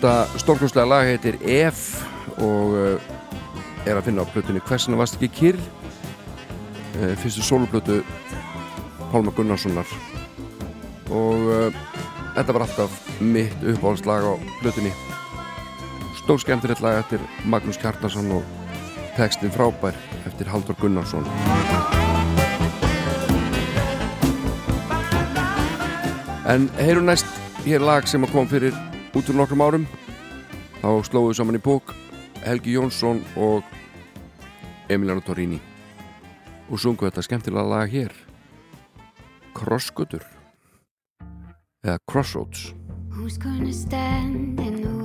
Þetta 0.00 0.40
stórkjóslega 0.40 0.88
lag 0.88 1.02
heitir 1.04 1.36
F 1.44 1.80
og 2.40 2.70
eh, 2.72 3.08
er 3.84 3.98
að 3.98 4.06
finna 4.06 4.24
á 4.24 4.32
blötunni 4.32 4.62
Hversina 4.64 4.96
vast 4.96 5.18
ekki 5.18 5.28
kyrr? 5.36 5.58
Eh, 6.96 7.12
fyrstu 7.20 7.44
sólublötu 7.44 7.98
Pálma 9.10 9.34
Gunnarssonar. 9.36 9.92
Og 11.12 11.44
eh, 11.52 11.76
þetta 12.38 12.56
var 12.56 12.64
alltaf 12.64 12.96
mitt 13.20 13.60
uppáhaldslag 13.60 14.24
á 14.24 14.32
blötunni 14.62 14.94
stór 16.22 16.40
skemmtilegt 16.46 16.80
lag 16.80 17.02
eftir 17.04 17.20
Magnús 17.44 17.76
Kjartarsson 17.76 18.32
og 18.40 18.74
textin 19.20 19.52
frábær 19.52 20.00
eftir 20.24 20.48
Haldur 20.48 20.80
Gunnarsson. 20.80 21.28
En 26.48 26.70
heyru 26.80 27.04
næst 27.04 27.28
hér 27.66 27.84
lag 27.84 28.08
sem 28.08 28.24
að 28.24 28.32
koma 28.32 28.48
fyrir 28.48 28.86
út 29.14 29.28
úr 29.28 29.40
nokkrum 29.40 29.62
árum 29.64 29.86
þá 30.80 30.88
slóðu 31.06 31.34
saman 31.34 31.58
í 31.58 31.62
bók 31.62 31.94
Helgi 32.44 32.76
Jónsson 32.76 33.20
og 33.36 33.66
Emiliano 34.90 35.22
Torrini 35.24 35.58
og 36.70 36.78
sungu 36.78 37.08
þetta 37.08 37.24
skemmtilega 37.26 37.66
laga 37.66 37.90
hér. 37.90 38.12
Krossgutur 39.54 40.22
eða 41.82 41.98
Crossroads. 42.06 42.70
Who's 43.10 43.36
gonna 43.36 43.72
stand 43.72 44.60
in 44.60 44.82
the 44.82 44.99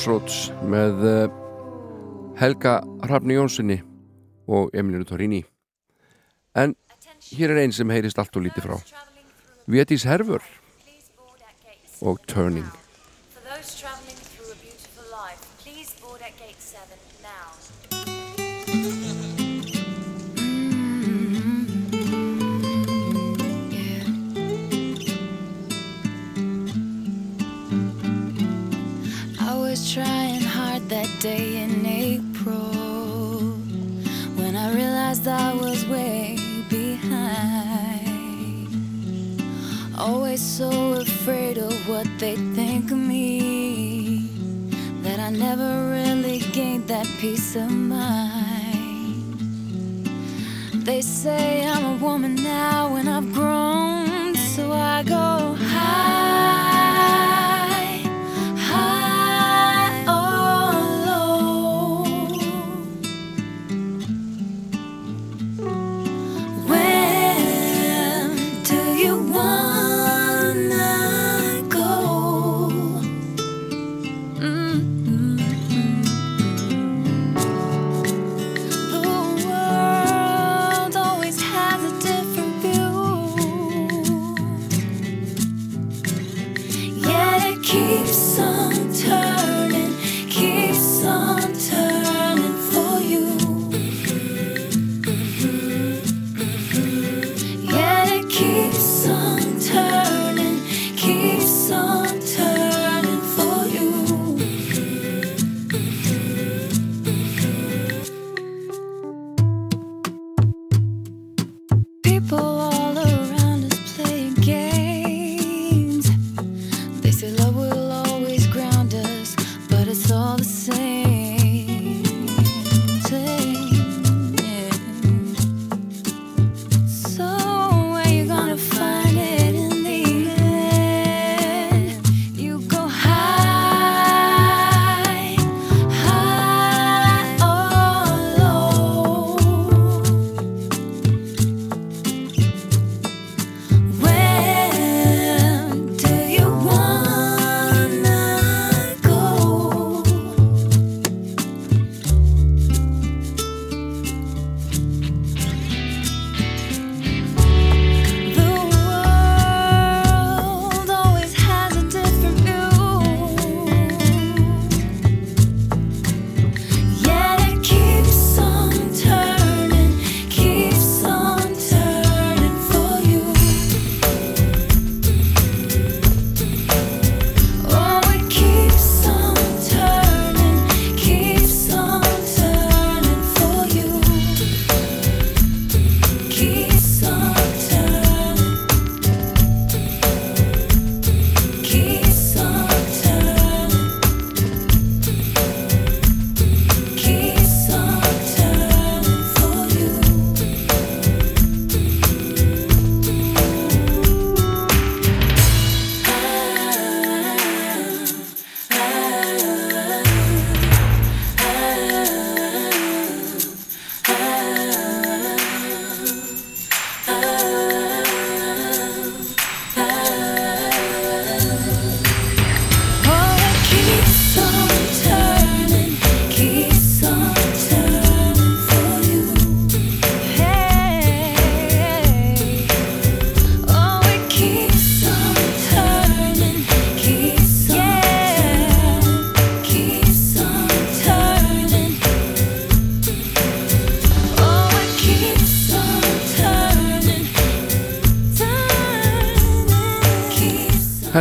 Crossroads 0.00 0.46
með 0.64 1.02
eh, 1.04 1.32
Helga 2.40 2.78
Hrafni 3.04 3.34
Jónssoni 3.36 3.74
og 4.48 4.70
Emilinu 4.72 5.04
Torrini. 5.04 5.42
En 6.56 6.72
hér 7.26 7.52
er 7.52 7.60
einn 7.60 7.74
sem 7.76 7.92
heyrist 7.92 8.16
allt 8.16 8.38
og 8.40 8.46
lítið 8.46 8.64
frá. 8.64 8.78
Vétis 9.68 10.06
Herfur 10.08 10.40
og 12.00 12.24
Turning. 12.32 12.64
was 29.70 29.94
trying 29.94 30.40
hard 30.40 30.82
that 30.88 31.08
day 31.20 31.62
in 31.62 31.86
April 31.86 32.72
when 34.34 34.56
I 34.56 34.74
realized 34.74 35.28
I 35.28 35.54
was 35.54 35.86
way 35.86 36.36
behind. 36.68 38.66
Always 39.96 40.42
so 40.42 40.94
afraid 40.94 41.56
of 41.58 41.72
what 41.88 42.08
they 42.18 42.34
think 42.56 42.90
of 42.90 42.98
me 42.98 44.26
that 45.02 45.20
I 45.20 45.30
never 45.30 45.90
really 45.90 46.40
gained 46.50 46.88
that 46.88 47.06
peace 47.20 47.54
of 47.54 47.70
mind. 47.70 49.36
They 50.84 51.00
say 51.00 51.64
I'm 51.64 51.84
a 51.84 51.96
woman 52.04 52.34
now 52.34 52.96
and 52.96 53.08
I've 53.08 53.32
grown, 53.32 54.34
so 54.34 54.72
I 54.72 55.04
go 55.04 55.54
high. 55.54 56.29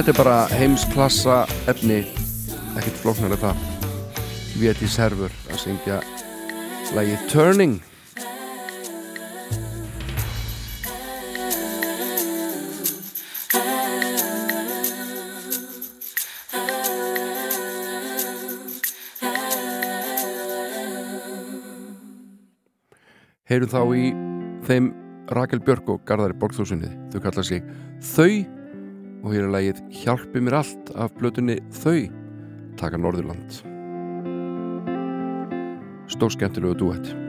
Þetta 0.10 0.24
er 0.24 0.26
bara 0.26 0.46
heimsklassa 0.58 1.36
efni. 1.70 2.00
Ekkert 2.80 2.96
flóknar 2.98 3.36
en 3.36 3.42
það. 3.44 3.60
Véti 4.58 4.88
Serfur 4.90 5.36
að 5.54 5.60
syngja 5.62 6.00
lagið 6.98 7.28
Turning. 7.30 7.78
Heyrum 23.46 23.70
þá 23.70 23.82
í 23.94 24.08
þeim 24.66 24.96
Rakel 25.38 25.62
Björk 25.62 25.94
og 25.94 26.02
Garðari 26.10 26.42
Borgþósinni 26.42 26.96
þau 27.14 27.28
kalla 27.30 27.46
sig 27.46 27.62
Þau 28.02 28.59
og 29.24 29.34
hér 29.34 29.48
er 29.48 29.54
lagið 29.54 29.82
Hjálpi 30.02 30.44
mér 30.44 30.60
allt 30.62 30.92
af 30.96 31.16
blötunni 31.20 31.60
Þau 31.82 32.08
taka 32.80 33.00
Norðurland. 33.00 33.64
Stór 36.10 36.32
skemmtilegu 36.34 36.78
duett 36.80 37.29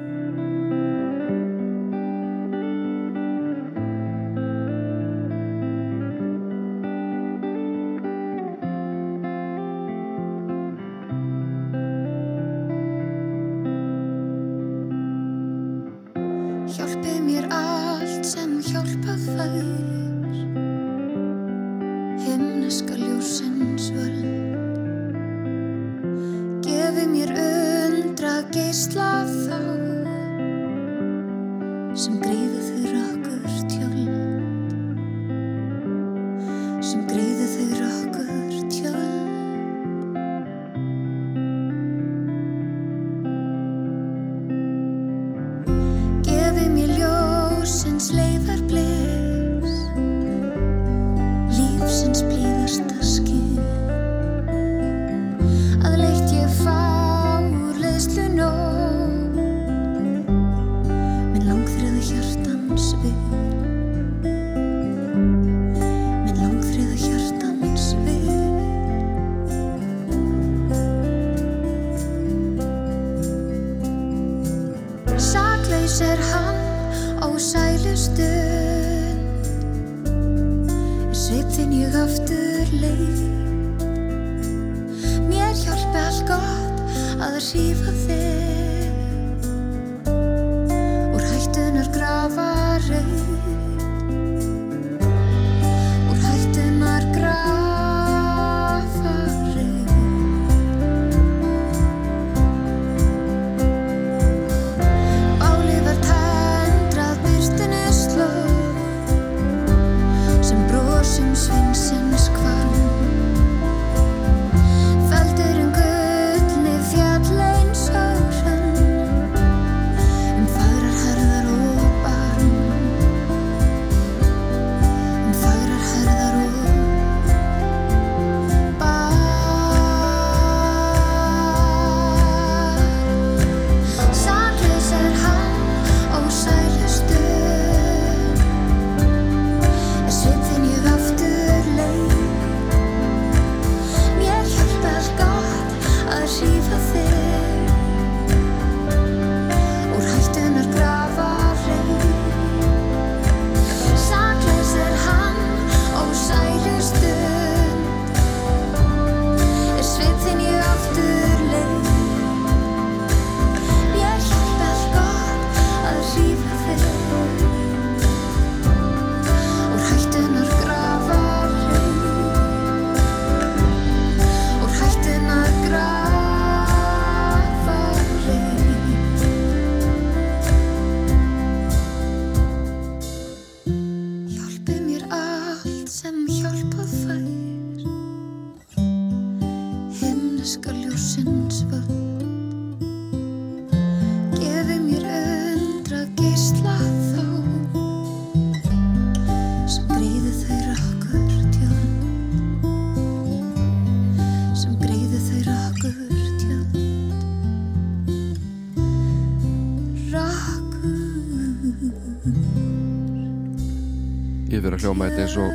hljóma 214.91 215.07
þetta 215.07 215.23
eins 215.23 215.35
og 215.39 215.53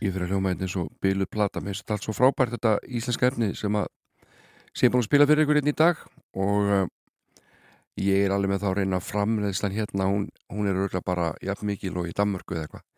ég 0.00 0.14
fyrir 0.14 0.24
að 0.24 0.30
hljóma 0.32 0.52
þetta 0.54 0.64
eins 0.64 0.76
og 0.80 0.86
bylu 1.04 1.26
plata, 1.28 1.60
mér 1.60 1.74
finnst 1.74 1.84
þetta 1.84 1.96
allt 1.98 2.06
svo 2.06 2.14
frábært 2.16 2.54
þetta 2.54 2.72
íslenska 2.96 3.28
efni 3.28 3.50
sem 3.58 3.76
að 3.76 3.90
sem 4.72 4.86
ég 4.86 4.88
er 4.88 4.94
búin 4.94 5.04
að 5.04 5.08
spila 5.10 5.28
fyrir 5.28 5.44
ykkur 5.44 5.60
hérna 5.60 5.74
í 5.74 5.76
dag. 5.82 6.00
Og 6.32 6.72
uh, 6.72 6.88
ég 8.00 8.24
er 8.24 8.32
alveg 8.32 8.54
með 8.54 8.64
þá 8.64 8.68
að 8.70 8.76
reyna 8.78 9.04
framleðslan 9.04 9.76
hérna, 9.76 10.08
hún, 10.08 10.26
hún 10.48 10.70
er 10.70 10.80
örgulega 10.80 11.04
bara 11.04 11.28
jafn 11.44 11.68
mikil 11.74 12.00
og 12.00 12.08
í 12.08 12.16
Danmörku 12.16 12.56
eða 12.56 12.64
eitthvað. 12.64 12.88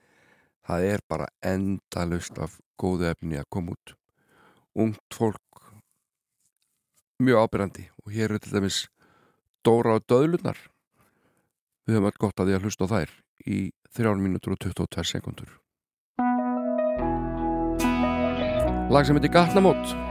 Það 0.71 0.89
er 0.95 1.07
bara 1.11 1.31
endalust 1.43 2.39
af 2.39 2.59
góðu 2.79 3.11
efni 3.11 3.43
að 3.43 3.51
koma 3.51 3.75
út. 3.75 3.97
Ungt 4.79 5.19
fólk. 5.19 5.71
Mjög 7.19 7.43
ábyrgandi 7.43 7.91
og 8.05 8.15
hér 8.15 8.31
eru 8.31 8.45
til 8.45 8.55
dæmis 8.55 8.85
Dóra 9.67 9.99
og 9.99 10.07
Döðlunar 10.07 10.70
Við 11.91 11.97
höfum 11.97 12.07
allt 12.07 12.19
gott 12.23 12.39
að 12.39 12.47
því 12.47 12.55
að 12.55 12.67
hlusta 12.69 12.87
á 12.87 12.93
þær 12.93 13.13
í 13.51 13.57
3 13.99 14.11
minútur 14.23 14.53
og 14.55 14.61
22 14.63 15.03
sekundur. 15.11 15.49
Lag 18.95 19.09
sem 19.09 19.19
heitir 19.19 19.35
Gatnamót 19.35 20.10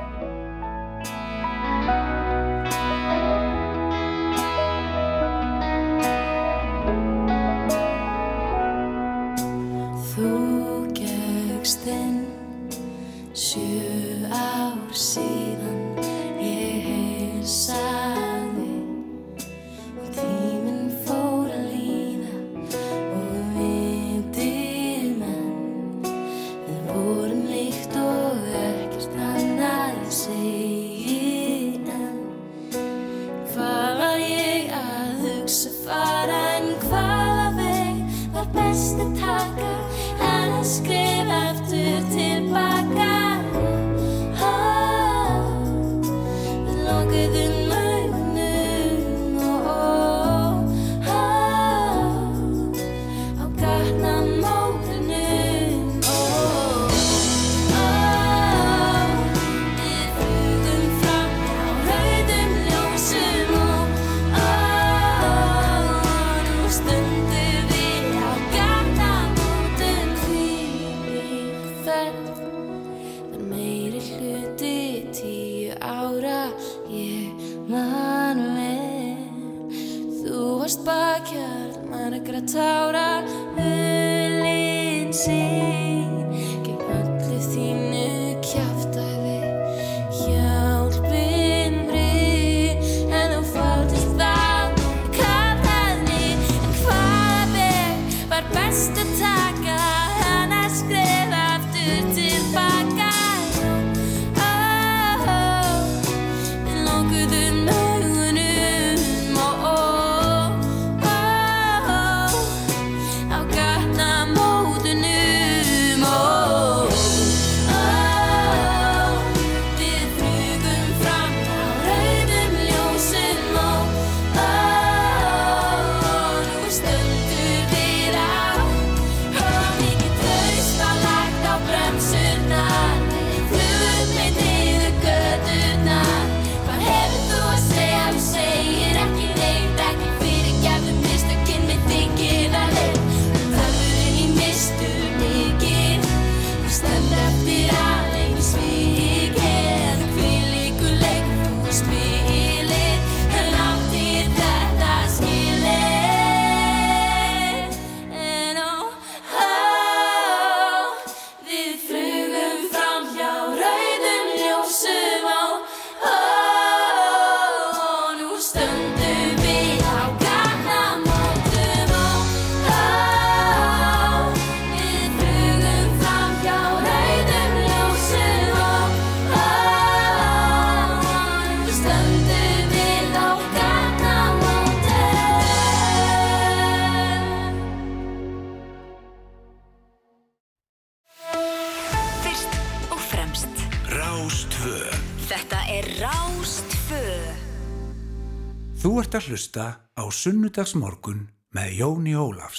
að 199.30 199.36
hlusta 199.36 199.66
á 199.94 200.04
sunnudagsmorgun 200.10 201.28
með 201.54 201.74
Jóni 201.78 202.16
Ólafs. 202.18 202.59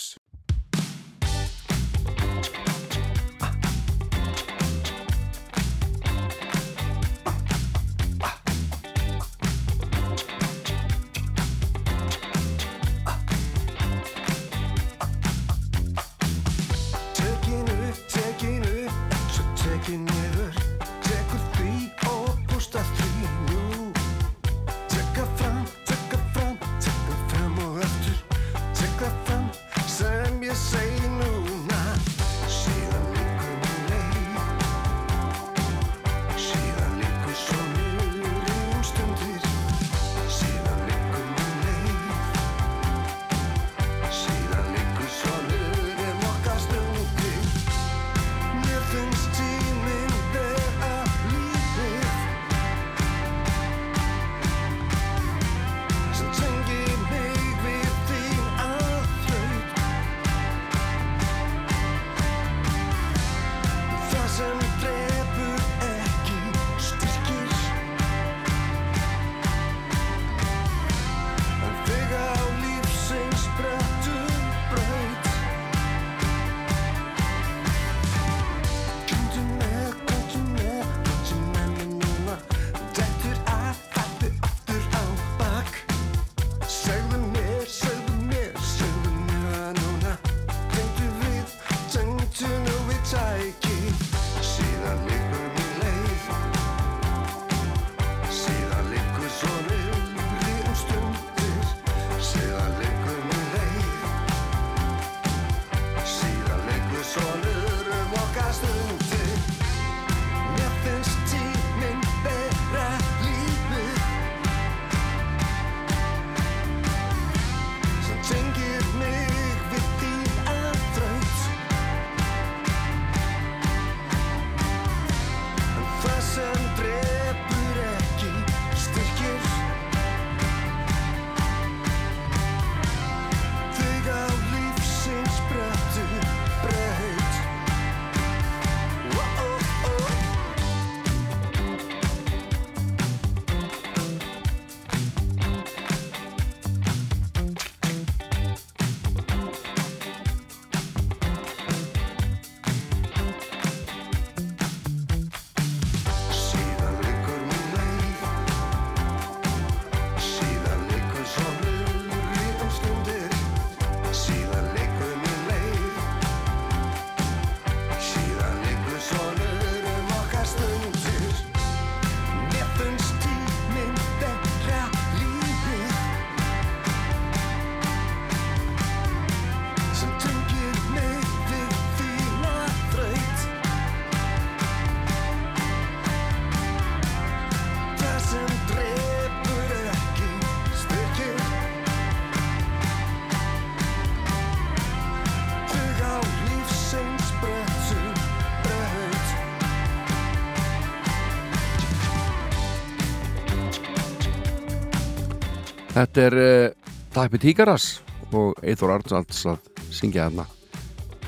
Þetta 206.01 206.23
er 206.31 206.35
uh, 206.41 206.93
Tappi 207.13 207.37
Tíkaras 207.37 207.99
og 208.33 208.57
Eithor 208.65 208.95
Arnalds 208.95 209.43
að 209.51 209.59
syngja 209.93 210.31
þarna. 210.31 210.47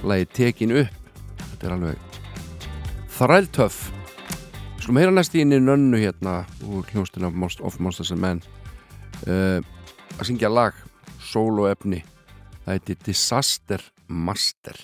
Læði 0.00 0.28
tekin 0.38 0.72
upp. 0.80 1.10
Þetta 1.42 1.66
er 1.68 1.74
alveg 1.74 2.06
Þræltöf 3.12 3.76
Skulum 4.78 5.02
heyra 5.02 5.12
næst 5.12 5.36
í 5.36 5.42
inni 5.44 5.60
nönnu 5.60 6.00
hérna 6.00 6.38
úr 6.64 6.88
hljóstinn 6.88 7.28
af 7.28 7.36
Most 7.36 7.60
of 7.60 7.76
Monsters 7.84 8.14
and 8.16 8.24
Men. 8.24 8.40
Uh, 9.28 9.60
að 10.16 10.30
syngja 10.30 10.48
lag 10.48 10.80
solo 11.20 11.68
efni 11.68 12.00
Það 12.64 12.72
heiti 12.78 13.00
Disaster 13.04 13.88
Master. 14.08 14.78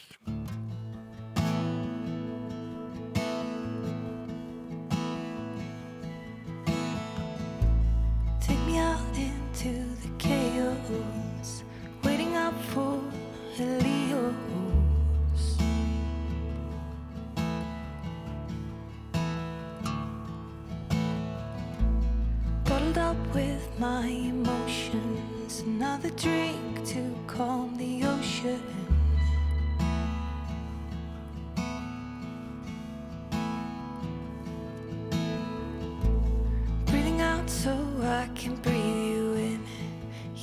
my 23.89 24.07
emotions. 24.07 25.53
Another 25.61 26.11
drink 26.11 26.73
to 26.93 27.03
calm 27.27 27.69
the 27.85 27.93
ocean. 28.15 28.63
Breathing 36.89 37.21
out 37.33 37.49
so 37.63 37.75
I 38.23 38.29
can 38.41 38.55
breathe 38.65 39.03
you 39.13 39.25
in. 39.49 39.61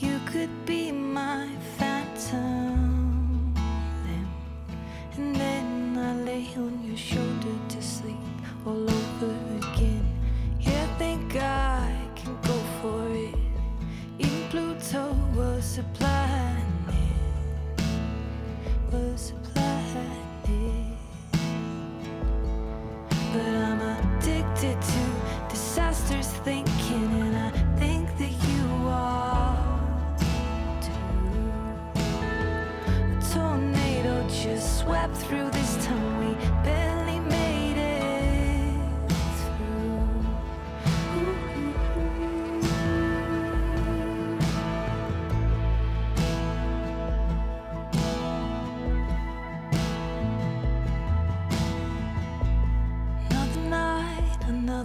You 0.04 0.16
could 0.32 0.54
be 0.66 0.92
my 0.92 1.44
phantom. 1.78 3.54
And 5.18 5.36
then 5.44 5.68
I 6.08 6.12
lay 6.30 6.48
on 6.64 6.74
you. 6.84 6.85
was 15.76 15.84
a 15.84 15.98
planet, 16.00 16.64
was 18.92 19.32
a 19.32 19.45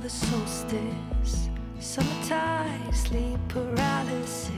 the 0.01 0.09
solstice, 0.09 1.51
summertime 1.79 2.93
sleep 2.93 3.39
paralysis. 3.49 4.51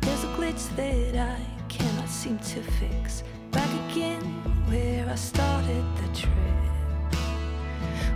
There's 0.00 0.24
a 0.24 0.28
glitch 0.28 0.74
that 0.76 1.16
I 1.16 1.38
cannot 1.68 2.08
seem 2.08 2.38
to 2.38 2.62
fix. 2.62 3.22
Back 3.50 3.68
again 3.90 4.22
where 4.68 5.06
I 5.06 5.14
started 5.14 5.84
the 5.96 6.08
trip, 6.16 7.14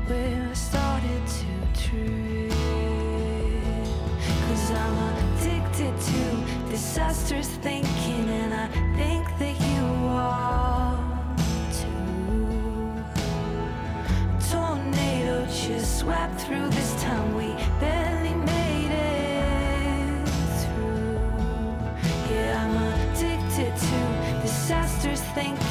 where 0.08 0.48
I 0.50 0.54
started 0.54 1.22
to 1.40 1.82
trip. 1.82 2.52
Cause 4.48 4.70
I'm 4.70 4.96
addicted 5.12 5.94
to 6.00 6.70
disastrous 6.70 7.48
thinking 7.48 8.28
and 8.30 8.49
swept 16.00 16.40
through 16.40 16.66
this 16.70 17.02
town. 17.02 17.34
We 17.34 17.48
barely 17.78 18.34
made 18.34 18.90
it 18.90 20.28
through. 20.60 21.20
Yeah 22.30 22.64
i'm 22.64 22.76
addicted 22.92 23.72
to 23.86 24.40
disasters. 24.40 25.20
Thinking 25.34 25.69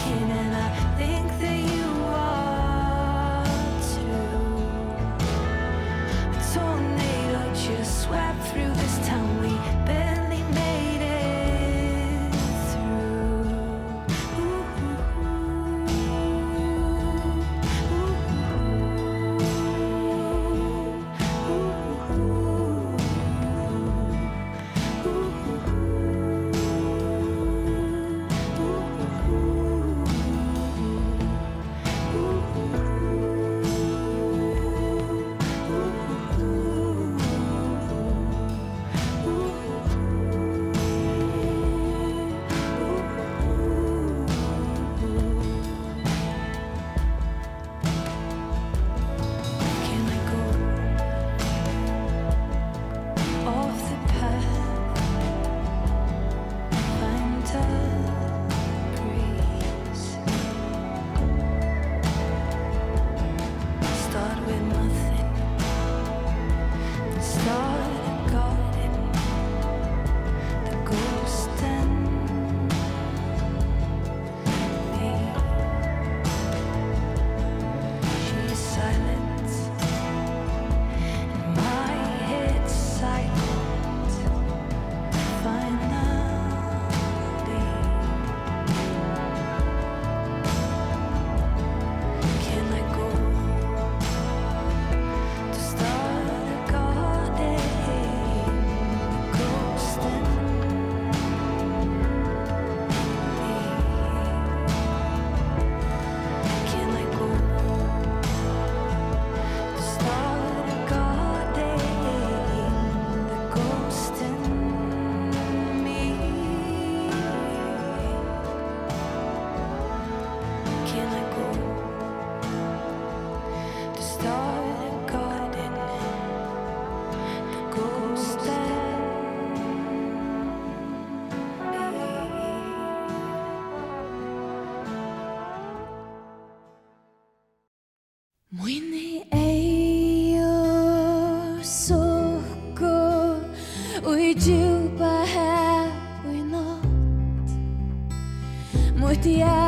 the. 149.22 149.59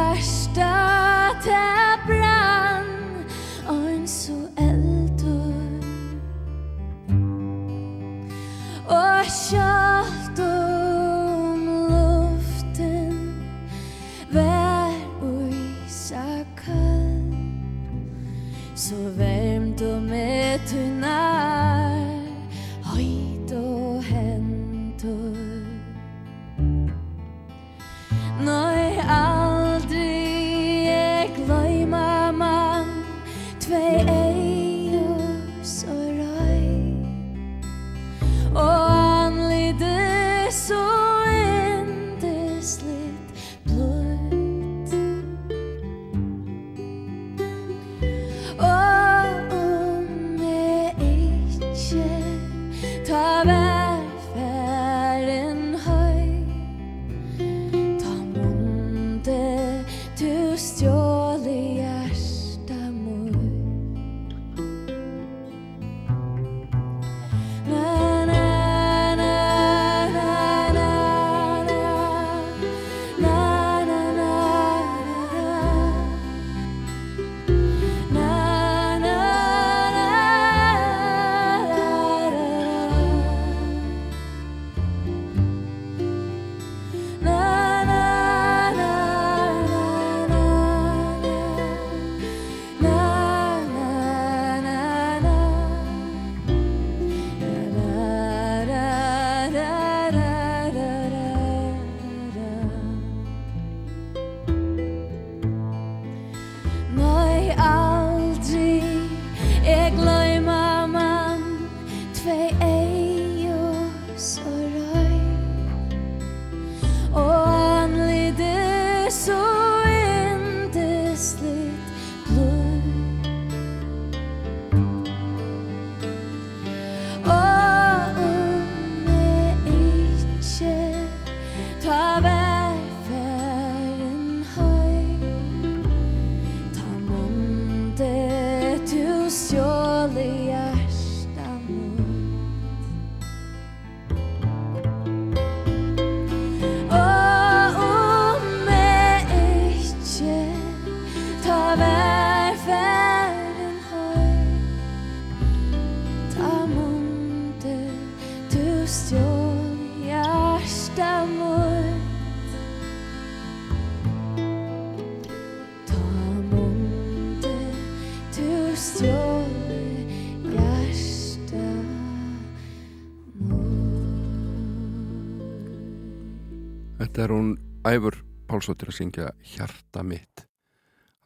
Þetta 177.22 177.36
er 177.36 177.38
hún 177.38 177.50
Æfur 177.86 178.16
Pálsóttir 178.50 178.90
að 178.90 178.96
syngja 178.98 179.26
Hjarta 179.46 180.02
mitt. 180.02 180.42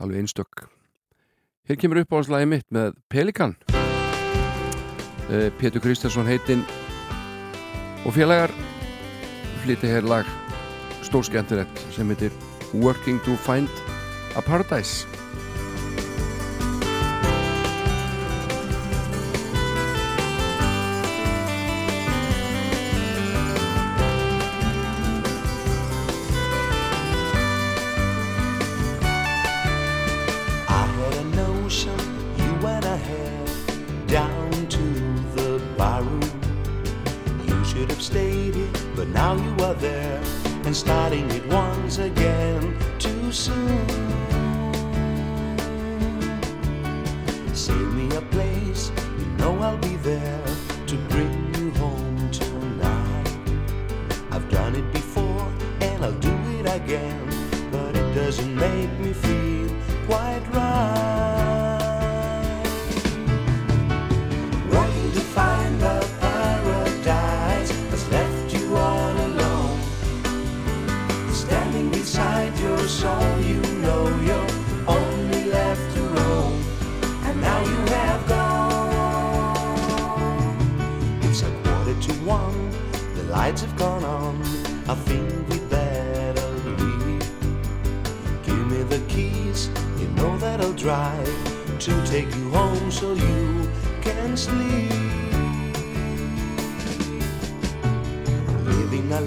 Alveg 0.04 0.26
einstök. 0.26 0.66
Hér 1.70 1.78
kemur 1.80 2.02
upp 2.02 2.12
á 2.12 2.16
hans 2.18 2.32
lagi 2.34 2.50
mitt 2.52 2.66
með 2.68 2.98
Pelikan. 3.08 3.54
Eh, 5.32 5.48
Pétur 5.56 5.80
Kristjánsson 5.80 6.28
heitinn. 6.28 6.66
Og 8.04 8.12
félagar 8.12 8.52
flytti 9.64 9.88
hér 9.88 10.04
lag 10.04 10.28
stórskendurett 11.08 11.86
sem 11.96 12.12
heitir 12.12 12.36
Working 12.74 13.24
to 13.24 13.40
Find 13.48 13.72
a 14.36 14.44
Paradise. 14.44 15.08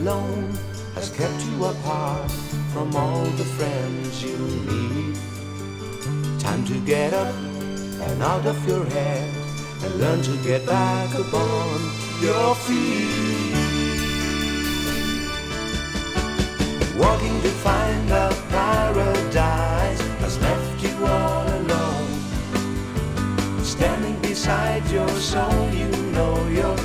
alone 0.01 0.53
has 0.95 1.11
kept 1.11 1.41
you 1.47 1.65
apart 1.65 2.31
from 2.73 2.95
all 2.95 3.25
the 3.41 3.49
friends 3.57 4.23
you 4.23 4.39
need. 4.71 5.15
Time 6.39 6.65
to 6.65 6.79
get 6.81 7.13
up 7.13 7.35
and 8.07 8.23
out 8.23 8.47
of 8.47 8.59
your 8.69 8.85
head 8.97 9.29
and 9.83 9.95
learn 10.03 10.21
to 10.23 10.37
get 10.49 10.65
back 10.67 11.11
upon 11.15 11.67
your 12.23 12.55
feet. 12.67 13.57
Walking 17.03 17.37
to 17.43 17.51
find 17.67 18.11
a 18.11 18.29
paradise 18.51 20.01
has 20.23 20.35
left 20.41 20.83
you 20.85 20.95
all 21.07 21.47
alone. 21.61 22.11
Standing 23.65 24.17
beside 24.21 24.85
your 24.91 25.09
soul, 25.33 25.71
you 25.71 25.91
know 26.17 26.37
your 26.49 26.78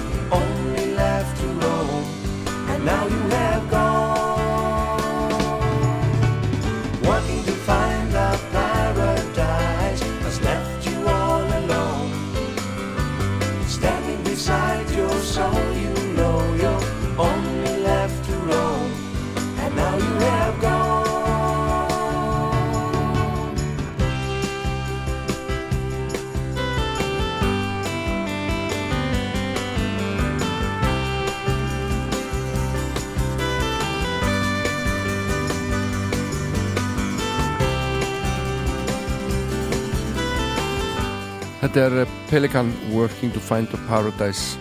Þetta 41.73 41.87
er 41.89 42.03
eh, 42.03 42.09
Pelican 42.29 42.67
Working 42.93 43.31
to 43.33 43.41
Find 43.41 43.71
a 43.73 43.77
Paradise. 43.87 44.59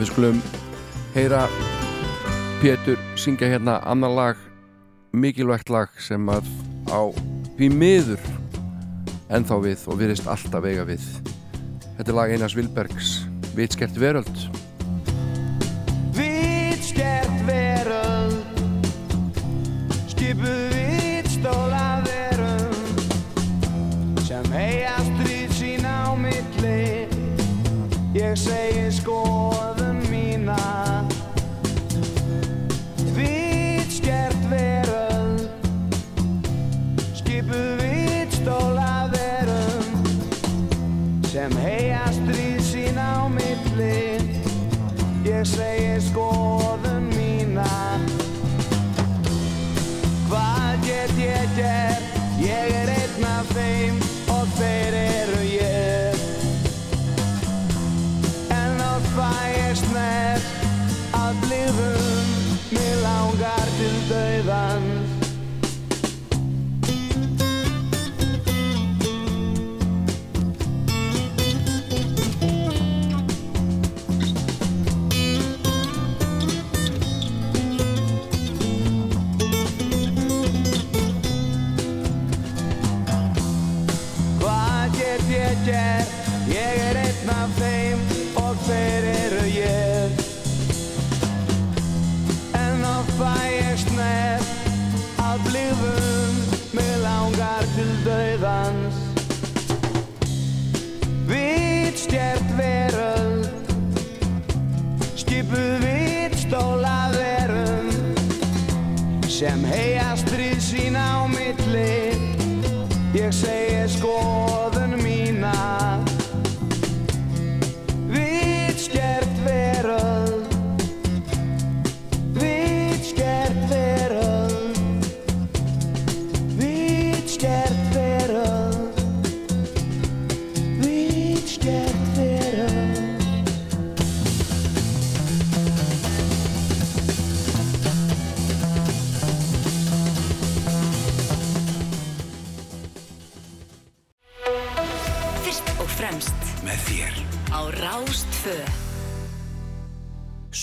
Við 0.00 0.08
skulum 0.08 0.40
heyra 1.14 1.44
Pétur 2.58 2.98
syngja 3.14 3.46
hérna 3.52 3.76
annar 3.86 4.10
lag, 4.16 4.40
mikilvægt 5.14 5.70
lag 5.70 5.94
sem 6.02 6.26
að 6.26 6.50
á 6.90 7.06
pímiður 7.54 8.18
ennþá 9.30 9.62
við 9.62 9.86
og 9.86 10.02
viðist 10.02 10.26
alltaf 10.26 10.66
eiga 10.66 10.90
við. 10.90 11.06
Þetta 12.00 12.10
er 12.10 12.18
lag 12.18 12.34
Einars 12.34 12.58
Vilbergs 12.58 13.20
Vitskert 13.54 13.94
veröld. 14.02 14.57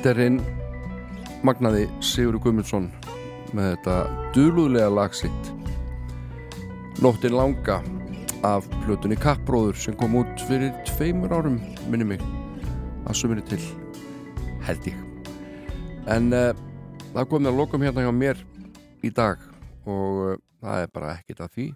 Þetta 0.00 0.22
einn 0.24 0.36
magnaði 1.44 1.82
Sigurður 2.00 2.40
Guðmundsson 2.46 2.86
með 3.52 3.66
þetta 3.74 3.94
duluðlega 4.32 4.92
lagsitt 4.96 5.48
Nóttin 7.04 7.34
langa 7.36 7.74
af 8.48 8.64
plötunni 8.86 9.18
Kappbróður 9.20 9.76
sem 9.76 9.98
kom 10.00 10.14
út 10.16 10.40
fyrir 10.48 10.70
tveimur 10.88 11.34
árum 11.36 11.58
minni 11.92 12.06
mig 12.14 12.24
að 13.04 13.18
suminu 13.20 13.44
til 13.50 13.58
held 14.64 14.88
ég. 14.88 14.96
En 16.08 16.32
uh, 16.32 16.56
það 17.10 17.28
komið 17.34 17.50
að 17.50 17.60
lokum 17.60 17.84
hérna 17.84 18.06
hjá 18.06 18.12
mér 18.16 18.40
í 19.04 19.10
dag 19.12 19.42
og 19.84 20.22
uh, 20.30 20.38
það 20.64 20.86
er 20.86 20.94
bara 20.94 21.10
ekkert 21.18 21.44
að 21.44 21.52
því. 21.58 21.66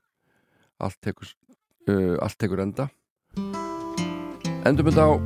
Allt 0.80 1.00
tekur, 1.04 1.34
uh, 1.92 2.16
allt 2.24 2.40
tekur 2.40 2.64
enda. 2.64 2.88
Endum 4.64 4.88
þetta 4.88 5.10
á 5.12 5.20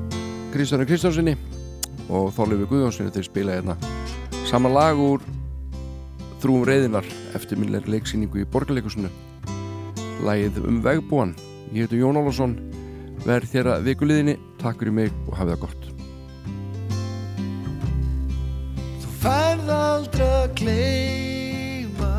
Kristjánu 0.50 0.90
Kristjánsinni 0.90 1.36
og 2.06 2.30
Þorlefi 2.36 2.70
Guðjónssoni 2.70 3.14
þeir 3.14 3.28
spila 3.28 3.58
hérna 3.58 3.76
saman 4.48 4.76
lag 4.76 5.00
úr 5.02 5.24
Þrúum 6.38 6.64
reyðinar 6.68 7.06
eftir 7.34 7.58
minnleir 7.58 7.88
leiksýningu 7.90 8.44
í 8.44 8.48
borgarleikusinu 8.48 9.10
lagið 10.26 10.62
um 10.62 10.82
vegbúan 10.84 11.34
ég 11.72 11.84
heiti 11.84 12.00
Jón 12.00 12.16
Ólafsson. 12.16 12.56
Verð 13.26 13.50
þér 13.52 13.68
að 13.74 13.88
vikuliðinni, 13.88 14.36
takk 14.60 14.78
fyrir 14.80 14.94
mig 14.94 15.14
og 15.26 15.34
hafið 15.36 15.56
það 15.56 15.62
gott. 15.64 15.88
Þú 19.02 19.14
færð 19.24 19.72
aldrei 19.74 20.28
að 20.28 20.46
gleyma 20.60 22.12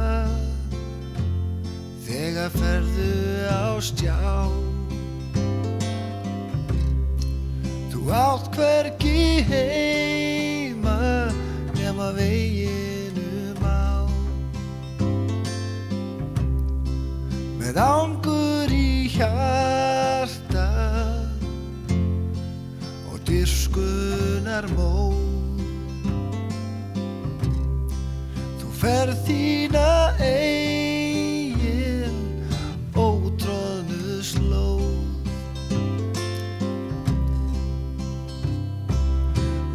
Þegar 2.10 2.51
ferðu 2.57 3.14
á 3.47 3.64
stjá 3.80 4.18
Þú 8.10 8.15
átt 8.18 8.56
hvergi 8.57 9.44
heima 9.45 10.95
Nema 11.77 12.07
veginum 12.18 13.61
á 13.61 14.10
Með 17.61 17.77
ángur 17.77 18.73
í 18.73 19.06
hjarta 19.14 20.65
Og 23.14 23.22
dyrkunar 23.30 24.65
móð 24.73 25.61
Þú 28.57 28.73
ferð 28.81 29.22
þína 29.30 29.90
eigin 30.18 30.98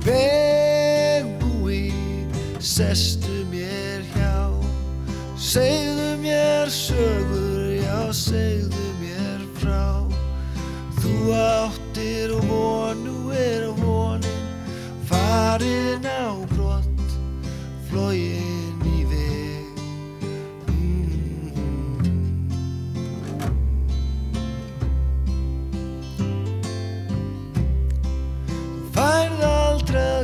vegúi 0.05 1.93
sestu 2.61 3.45
mér 3.51 4.05
hjá. 4.15 4.53
Segðu 5.37 6.11
mér 6.21 6.69
sögur 6.69 7.73
já 7.81 8.13
segðu 8.13 8.87
mér 9.01 9.41
frá. 9.61 10.05
Þú 11.01 11.33
áttir 11.33 12.37
og 12.37 12.45
vonu 12.49 13.33
er 13.33 13.69
vonin 13.81 14.45
farin 15.09 16.05
á 16.05 16.37
brott 16.53 17.09
flóið 17.89 18.54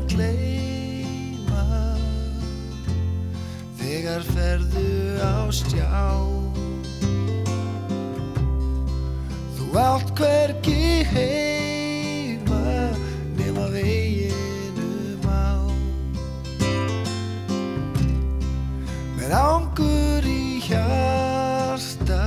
að 0.01 0.14
gleima 0.14 1.64
Þegar 3.81 4.24
ferðu 4.32 4.93
á 5.20 5.36
stjá. 5.52 6.05
Þú 9.56 9.66
átt 9.81 10.12
hverki 10.18 11.05
heima 11.12 12.62
Nefn 13.36 13.60
að 13.60 13.77
veginum 13.77 15.28
á 15.28 15.68
Með 19.20 19.36
ángur 19.36 20.27
í 20.27 20.60
hjarta 20.64 22.24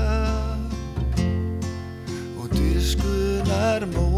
Og 2.40 2.48
dyskunar 2.54 3.88
mó 3.96 4.13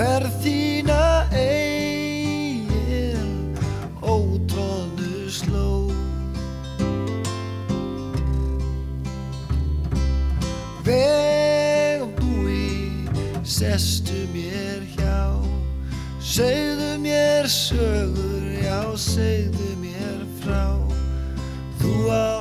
ferð 0.00 0.32
þína 0.40 1.28
eigin 1.36 3.26
ótróðu 4.00 5.28
sló 5.28 5.92
vegum 10.86 12.16
búi 12.16 13.04
sestu 13.44 14.24
mér 14.32 14.80
hjá. 14.96 15.36
Segðu 16.24 16.96
mér 17.04 17.44
sögur 17.52 18.56
já 18.56 18.80
segðu 18.96 19.68
mér 19.84 20.24
frá. 20.40 20.80
Þú 21.76 22.08
á 22.08 22.39